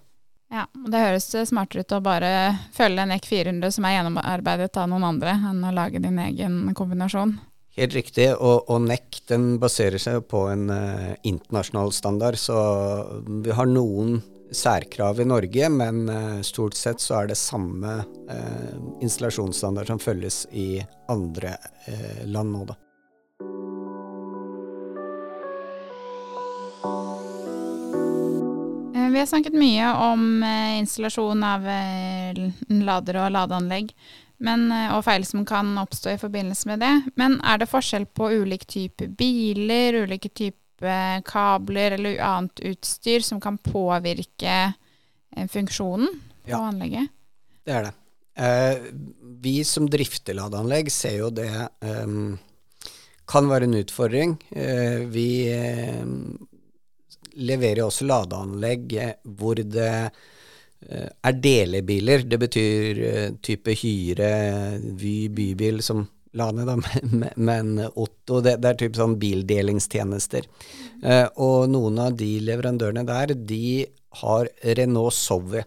Ja, 0.57 0.67
og 0.67 0.91
Det 0.91 1.03
høres 1.03 1.31
smartere 1.49 1.87
ut 1.87 1.95
å 1.95 2.03
bare 2.03 2.31
følge 2.75 3.03
en 3.03 3.15
EK 3.15 3.27
400 3.31 3.79
som 3.79 3.87
er 3.87 3.97
gjennomarbeidet 3.99 4.79
av 4.83 4.91
noen 4.91 5.07
andre, 5.07 5.39
enn 5.51 5.63
å 5.67 5.75
lage 5.75 6.03
din 6.03 6.19
egen 6.23 6.65
kombinasjon. 6.75 7.37
Helt 7.77 7.93
riktig, 7.93 8.31
og, 8.41 8.71
og 8.73 8.87
NEC 8.89 9.19
baserer 9.61 10.01
seg 10.01 10.23
på 10.31 10.47
en 10.49 10.71
uh, 10.73 11.13
internasjonal 11.29 11.93
standard. 11.93 12.39
Så 12.41 12.57
vi 13.45 13.53
har 13.53 13.69
noen 13.69 14.23
særkrav 14.49 15.21
i 15.21 15.27
Norge, 15.29 15.69
men 15.69 16.07
uh, 16.09 16.41
stort 16.47 16.79
sett 16.79 17.05
så 17.05 17.19
er 17.21 17.29
det 17.35 17.37
samme 17.37 17.99
uh, 18.01 18.73
installasjonsstandard 19.05 19.93
som 19.93 20.01
følges 20.01 20.47
i 20.57 20.81
andre 21.13 21.59
land 22.25 22.57
nå, 22.57 22.65
da. 22.73 22.81
Vi 29.07 29.21
har 29.21 29.29
snakket 29.29 29.55
mye 29.57 29.87
om 30.11 30.43
installasjon 30.77 31.45
av 31.47 31.65
lader 32.69 33.17
og 33.23 33.31
ladeanlegg 33.33 33.93
men, 34.39 34.71
eh, 34.73 34.93
og 34.97 35.05
feil 35.07 35.27
som 35.27 35.45
kan 35.49 35.75
oppstå 35.81 36.15
i 36.15 36.21
forbindelse 36.21 36.71
med 36.71 36.83
det. 36.85 36.95
Men 37.17 37.39
er 37.45 37.63
det 37.63 37.71
forskjell 37.71 38.07
på 38.07 38.31
ulike 38.43 38.69
typer 38.69 39.09
biler, 39.09 40.03
ulike 40.07 40.31
typer 40.31 41.23
kabler 41.25 41.97
eller 41.97 42.19
annet 42.21 42.61
utstyr 42.69 43.25
som 43.25 43.41
kan 43.41 43.57
påvirke 43.57 44.75
funksjonen 45.49 46.11
på 46.45 46.53
ja, 46.53 46.61
anlegget? 46.69 47.09
Det 47.65 47.73
er 47.73 47.87
det. 47.89 47.95
Eh, 48.37 48.91
vi 49.41 49.55
som 49.65 49.89
drifter 49.89 50.37
ladeanlegg 50.37 50.93
ser 50.93 51.17
jo 51.23 51.31
det 51.33 51.49
eh, 51.49 52.13
kan 53.27 53.49
være 53.49 53.71
en 53.71 53.79
utfordring. 53.81 54.37
Eh, 54.53 55.01
vi 55.09 55.29
leverer 57.37 57.85
også 57.85 58.07
ladeanlegg 58.09 58.97
eh, 59.01 59.15
hvor 59.37 59.61
det 59.61 59.91
eh, 59.91 60.25
er 60.87 61.39
delebiler. 61.43 62.27
Det 62.29 62.39
betyr 62.41 63.01
eh, 63.11 63.31
type 63.43 63.75
Hyre, 63.81 64.31
Vy, 65.01 65.17
bybil 65.35 65.83
som 65.83 66.05
Lane, 66.37 66.67
da, 66.69 66.77
men 67.49 67.79
Otto 67.95 68.43
det, 68.45 68.59
det, 68.61 68.73
er 68.73 68.81
type 68.83 68.99
sånn 68.99 69.17
bildelingstjenester. 69.21 70.49
og 71.41 71.71
noen 71.73 72.03
av 72.03 72.19
de 72.19 72.29
leverandørene 72.45 73.07
der, 73.09 73.33
de 73.37 73.87
har 74.21 74.51
Renault 74.77 75.17
Zoe. 75.17 75.65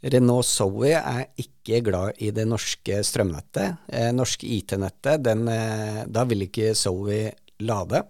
Renault 0.00 0.46
Zoe 0.46 0.92
er 0.94 1.24
ikke 1.42 1.80
glad 1.86 2.20
i 2.22 2.30
det 2.34 2.44
norske 2.48 3.00
strømnettet. 3.04 3.88
Eh, 3.88 4.10
norske 4.14 4.46
IT-nettet, 4.46 5.26
eh, 5.26 6.04
da 6.06 6.24
vil 6.24 6.46
ikke 6.46 6.74
Zoe 6.78 7.32
lade. 7.58 8.04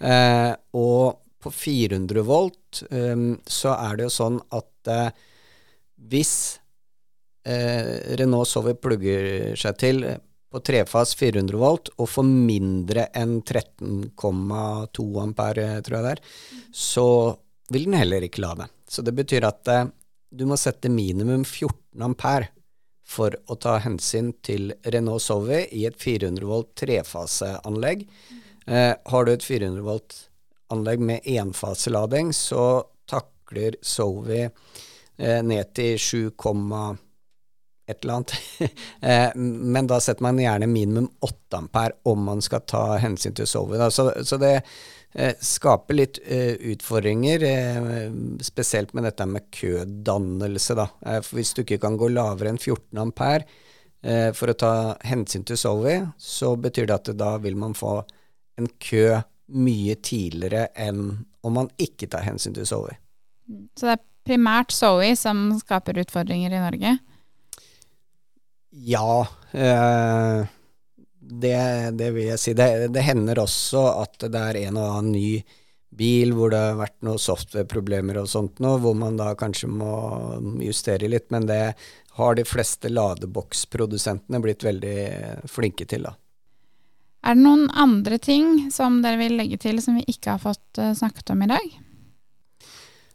Eh, 0.00 0.52
og 0.74 1.20
på 1.40 1.52
400 1.52 2.24
volt 2.24 2.82
så 3.46 3.74
er 3.76 3.96
det 3.96 4.06
jo 4.06 4.10
sånn 4.10 4.38
at 4.56 4.88
hvis 6.10 6.34
eh, 7.48 8.16
Renault 8.18 8.50
Sover 8.50 8.76
plugger 8.78 9.54
seg 9.58 9.80
til 9.80 10.04
på 10.54 10.60
trefas 10.62 11.16
400 11.18 11.58
volt 11.58 11.90
og 11.98 12.08
får 12.12 12.26
mindre 12.30 13.08
enn 13.18 13.40
13,2 13.42 15.06
ampere, 15.22 15.66
tror 15.82 15.98
jeg 15.98 16.04
det 16.06 16.12
er, 16.12 16.22
så 16.70 17.06
vil 17.74 17.88
den 17.88 17.98
heller 17.98 18.22
ikke 18.22 18.44
lade. 18.44 18.68
Så 18.86 19.02
det 19.02 19.16
betyr 19.16 19.48
at 19.48 19.70
eh, 19.72 19.88
du 20.34 20.46
må 20.50 20.58
sette 20.58 20.92
minimum 20.92 21.42
14 21.42 22.04
ampere 22.06 22.52
for 23.04 23.34
å 23.50 23.56
ta 23.60 23.76
hensyn 23.84 24.32
til 24.44 24.72
Renault 24.86 25.22
Zoe 25.26 25.64
i 25.74 25.84
et 25.88 25.98
400 26.00 26.46
volt 26.48 26.72
trefaseanlegg. 26.80 28.06
Eh, 28.66 28.92
har 28.94 29.26
du 29.26 29.32
et 29.34 29.44
400 29.44 29.84
volt 29.84 30.16
anlegg 30.72 31.02
med 31.04 31.26
enfaselading, 31.28 32.32
så 32.32 32.84
takler 33.10 33.76
Sovi 33.84 34.46
eh, 34.46 34.54
ned 35.16 35.68
til 35.76 35.98
7, 36.00 36.30
et 37.86 38.02
eller 38.02 38.14
annet. 38.14 38.32
eh, 39.00 39.30
men 39.36 39.86
da 39.86 40.00
setter 40.00 40.24
man 40.24 40.40
gjerne 40.40 40.68
minimum 40.70 41.08
8 41.24 41.58
ampere 41.58 41.98
om 42.08 42.24
man 42.30 42.42
skal 42.44 42.64
ta 42.68 42.84
hensyn 43.02 43.36
til 43.36 43.48
Solvay. 43.48 43.82
Så, 43.92 44.08
så, 44.24 44.38
det 44.40 44.54
eh, 45.12 45.34
skaper 45.40 45.98
litt 45.98 46.20
eh, 46.24 46.54
utfordringer, 46.72 47.44
eh, 47.48 48.08
spesielt 48.44 48.94
med 48.94 49.08
dette 49.08 49.28
med 49.28 49.50
kødannelse. 49.54 50.78
Da. 50.80 50.88
Eh, 51.04 51.20
for 51.20 51.40
hvis 51.40 51.54
du 51.54 51.64
ikke 51.64 51.82
kan 51.84 52.00
gå 52.00 52.10
lavere 52.14 52.54
enn 52.54 52.60
14 52.60 53.04
ampere 53.04 53.60
for 54.36 54.52
å 54.52 54.54
ta 54.60 54.70
hensyn 55.08 55.46
til 55.48 55.56
Sovi, 55.56 55.94
så 56.20 56.50
betyr 56.60 56.90
det 56.90 56.96
at 56.98 57.06
da 57.16 57.30
vil 57.40 57.54
man 57.56 57.72
få 57.72 57.94
en 58.60 58.66
kø 58.76 59.14
mye 59.56 59.94
tidligere 60.04 60.66
enn 60.76 61.06
om 61.40 61.56
man 61.56 61.70
ikke 61.80 62.10
tar 62.12 62.26
hensyn 62.26 62.52
til 62.52 62.68
Zoe. 62.68 62.98
Så 63.72 63.88
det 63.88 63.94
er 63.94 64.02
primært 64.26 64.74
Zoe 64.74 65.14
som 65.16 65.50
skaper 65.60 66.00
utfordringer 66.02 66.52
i 66.52 66.62
Norge? 66.64 66.96
Ja, 68.74 69.24
Eh, 69.54 70.46
det, 71.20 71.90
det, 71.90 72.10
vil 72.10 72.26
jeg 72.32 72.40
si. 72.40 72.54
Det, 72.58 72.88
det, 72.92 73.04
hender 73.06 73.38
også 73.44 73.86
at 74.02 74.26
det 74.26 74.40
er 74.40 74.58
en 74.66 74.80
og 74.80 74.88
annen 74.98 75.14
ny 75.14 75.28
bil 75.94 76.34
hvor 76.34 76.50
det 76.50 76.58
har 76.58 76.80
vært 76.80 76.96
noen 77.06 77.22
software-problemer 77.22 78.18
og 78.18 78.26
sånt 78.30 78.58
nå, 78.62 78.74
hvor 78.82 78.96
man 78.98 79.18
da 79.20 79.30
kanskje 79.38 79.70
må 79.70 79.92
justere 80.64 81.08
litt, 81.10 81.30
men 81.30 81.46
det 81.46 81.62
har 82.18 82.34
de 82.34 82.44
fleste 82.46 82.90
ladeboksprodusentene 82.90 84.42
blitt 84.42 84.66
veldig 84.66 84.98
flinke 85.50 85.86
til, 85.90 86.08
da. 86.10 86.16
Er 87.24 87.38
det 87.38 87.46
noen 87.46 87.70
andre 87.70 88.18
ting 88.20 88.66
som 88.74 88.98
dere 89.02 89.16
vil 89.22 89.38
legge 89.38 89.56
til 89.62 89.78
som 89.80 89.96
vi 89.96 90.02
ikke 90.10 90.34
har 90.34 90.42
fått 90.42 90.82
uh, 90.82 90.90
snakket 90.98 91.30
om 91.32 91.46
i 91.46 91.48
dag? 91.54 91.70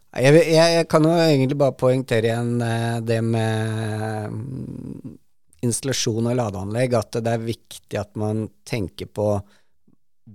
Jeg, 0.09 0.41
jeg, 0.49 0.85
kan 0.89 1.05
jo 1.05 1.13
egentlig 1.13 1.57
bare 1.59 1.77
poengtere 1.77 2.31
igjen 2.31 2.55
uh, 2.63 2.97
det 3.05 3.19
med 3.21 4.31
um, 4.33 5.17
installasjon 5.61 6.31
av 6.31 6.39
ladeanlegg, 6.39 6.95
at 6.97 7.19
det 7.21 7.35
er 7.35 7.45
viktig 7.45 7.99
at 7.99 8.15
man 8.17 8.47
tenker 8.65 9.11
på 9.13 9.35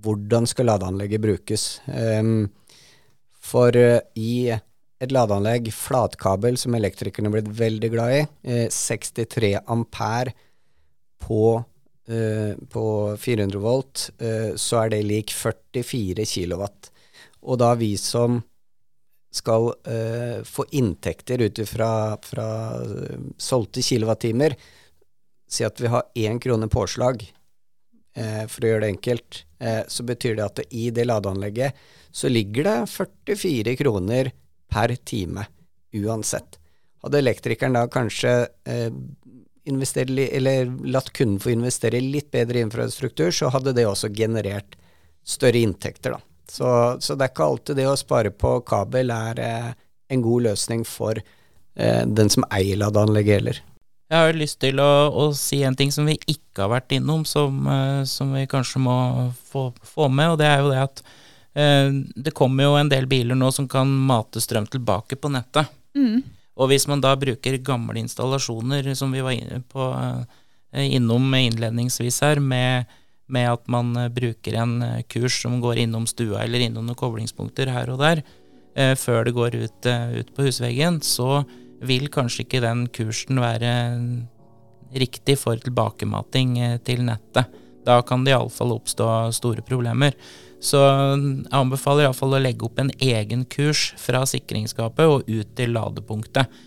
hvordan 0.04 0.46
skal 0.50 0.70
ladeanlegget 0.70 1.24
brukes. 1.24 1.66
Um, 1.90 2.46
for 3.34 3.74
uh, 3.74 3.98
i 4.14 4.54
et 4.54 5.12
ladeanlegg, 5.12 5.72
flatkabel, 5.74 6.54
som 6.60 6.78
elektrikerne 6.78 7.32
er 7.32 7.38
blitt 7.40 7.54
veldig 7.58 7.90
glad 7.92 8.18
i, 8.20 8.24
63 8.72 9.56
ampere 9.74 10.36
på 11.24 11.58
Eh, 12.04 12.52
på 12.68 12.82
400 13.16 13.60
volt, 13.64 14.10
så 14.60 14.80
er 14.82 14.90
det 14.92 14.98
lik 15.08 15.30
44 15.32 16.26
kilowatt. 16.28 16.90
Og 17.48 17.56
da 17.62 17.70
vi 17.80 17.94
som 17.96 18.42
skal 19.34 19.72
uh, 19.74 20.40
få 20.46 20.66
inntekter 20.70 21.42
ut 21.42 21.60
fra, 21.68 21.90
fra 22.22 22.48
solgte 23.36 23.82
kilowattimer, 23.82 24.54
si 25.50 25.66
at 25.66 25.80
vi 25.82 25.90
har 25.90 26.06
én 26.14 26.40
krone 26.42 26.70
påslag, 26.72 27.26
for 28.14 28.62
å 28.62 28.68
gjøre 28.68 28.84
det 28.84 28.88
enkelt, 28.92 29.38
så 29.90 30.04
betyr 30.06 30.36
det 30.38 30.44
at 30.44 30.60
det 30.60 30.64
i 30.70 30.84
det 30.94 31.02
ladeanlegget 31.08 31.80
så 32.14 32.28
ligger 32.30 32.68
det 32.68 32.74
44 32.86 33.74
kroner 33.80 34.30
per 34.70 34.94
time 35.02 35.42
uansett. 35.98 36.60
Hadde 37.02 37.18
elektrikeren 37.18 37.74
da 37.74 37.88
kanskje 37.90 38.36
eller 39.64 40.70
latt 40.86 41.10
kunden 41.12 41.40
få 41.40 41.50
investere 41.50 42.00
litt 42.00 42.30
bedre 42.30 42.60
infrastruktur, 42.60 43.30
så 43.30 43.50
hadde 43.50 43.74
det 43.76 43.86
også 43.88 44.12
generert 44.14 44.76
større 45.24 45.58
inntekter. 45.58 46.14
Da. 46.14 46.33
Så, 46.50 46.68
så 47.00 47.16
det 47.16 47.26
er 47.26 47.32
ikke 47.32 47.46
alltid 47.48 47.78
det 47.80 47.86
å 47.88 47.96
spare 47.98 48.30
på 48.30 48.58
kabel 48.68 49.12
er 49.14 49.40
eh, 49.42 49.70
en 50.12 50.24
god 50.24 50.50
løsning 50.50 50.84
for 50.88 51.18
eh, 51.18 52.02
den 52.06 52.32
som 52.32 52.46
eier 52.52 52.80
ladeanlegget 52.80 53.40
heller. 53.40 53.62
Jeg 54.12 54.20
har 54.20 54.36
lyst 54.36 54.60
til 54.62 54.78
å, 54.84 54.90
å, 55.08 55.30
si 55.34 55.62
en 55.64 55.76
ting 55.76 55.90
som 55.94 56.06
vi 56.06 56.18
ikke 56.28 56.66
har 56.66 56.70
vært 56.74 56.92
innom, 56.94 57.24
som, 57.26 57.64
eh, 57.66 58.02
som 58.08 58.34
vi 58.36 58.44
kanskje 58.50 58.82
må 58.84 58.96
få, 59.48 59.70
få, 59.82 60.08
med, 60.12 60.34
og 60.34 60.40
det 60.42 60.50
er 60.50 60.60
jo 60.60 60.70
det 60.70 60.82
at 60.82 61.02
eh, 61.56 61.96
det 62.26 62.34
kommer 62.36 62.68
jo 62.68 62.76
en 62.78 62.92
del 62.92 63.08
biler 63.10 63.38
nå 63.38 63.50
som 63.54 63.68
kan 63.70 63.88
mate 63.88 64.42
strøm 64.44 64.68
tilbake 64.70 65.18
på 65.18 65.32
nettet. 65.32 65.72
Mm. 65.96 66.20
Og 66.54 66.70
hvis 66.70 66.86
man 66.86 67.02
da 67.02 67.14
bruker 67.18 67.56
gamle 67.64 67.98
installasjoner, 68.02 68.92
som 68.94 69.14
vi 69.14 69.24
var 69.24 69.34
inne 69.34 69.62
på, 69.72 69.88
eh, 69.96 70.84
innom 70.94 71.34
innledningsvis 71.34 72.20
her, 72.22 72.42
med, 72.44 72.84
med, 73.26 73.50
at 73.52 73.68
man 73.70 73.94
eh, 73.96 74.10
bruker 74.12 74.56
en 74.60 74.78
eh, 74.82 75.02
kurs 75.08 75.40
som 75.42 75.60
går 75.62 75.80
innom 75.84 76.06
stua 76.08 76.44
eller 76.44 76.66
innom 76.66 76.86
noen 76.86 76.98
koblingspunkter 76.98 77.72
her 77.72 77.92
og 77.92 78.02
der, 78.02 78.22
eh, 78.76 78.94
før 78.98 79.24
det 79.24 79.34
går 79.36 79.58
ut, 79.64 79.90
ut, 80.18 80.32
på 80.36 80.48
husveggen, 80.48 81.00
så 81.04 81.44
vil 81.84 82.08
kanskje 82.12 82.44
ikke 82.44 82.64
den 82.64 82.86
kursen 82.94 83.40
være 83.42 83.72
riktig 84.94 85.36
for 85.40 85.58
tilbakemating 85.60 86.56
til 86.86 87.02
nettet. 87.04 87.50
Da 87.84 87.98
kan 88.06 88.22
det 88.24 88.32
iallfall 88.32 88.72
oppstå 88.76 89.08
store 89.36 89.64
problemer. 89.66 90.14
Så 90.64 90.78
jeg 90.80 91.44
anbefaler 91.52 92.06
iallfall 92.06 92.38
å 92.38 92.40
legge 92.40 92.64
opp 92.64 92.78
en 92.80 92.92
egen 93.02 93.42
kurs 93.52 93.90
fra 94.00 94.22
sikringsskapet 94.24 95.10
og 95.10 95.26
ut 95.28 95.50
til 95.58 95.74
ladepunktet. 95.76 96.62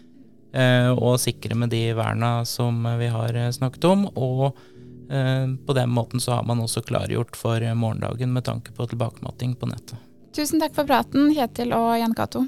Og 1.00 1.18
sikre 1.24 1.58
med 1.58 1.72
de 1.74 1.96
verna 1.98 2.44
som 2.46 2.84
vi 3.00 3.10
har 3.10 3.40
snakket 3.56 3.90
om. 3.90 4.06
Og 4.14 4.60
på 5.08 5.74
den 5.78 5.94
måten 5.94 6.20
så 6.20 6.36
har 6.36 6.44
man 6.44 6.60
også 6.60 6.84
klargjort 6.84 7.38
for 7.40 7.64
morgendagen 7.80 8.34
med 8.36 8.44
tanke 8.48 8.74
på 8.76 8.90
tilbakematting 8.92 9.56
på 9.56 9.70
nettet. 9.72 9.96
Tusen 10.36 10.62
takk 10.62 10.76
for 10.76 10.90
praten, 10.90 11.32
Kjetil 11.34 11.72
og 11.78 11.96
Jan 11.98 12.16
Cato. 12.18 12.44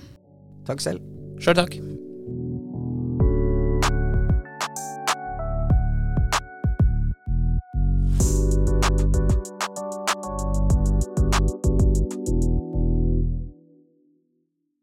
Takk 0.68 0.84
selv. 0.84 1.06
Sjøl 1.40 1.58
takk. 1.58 1.80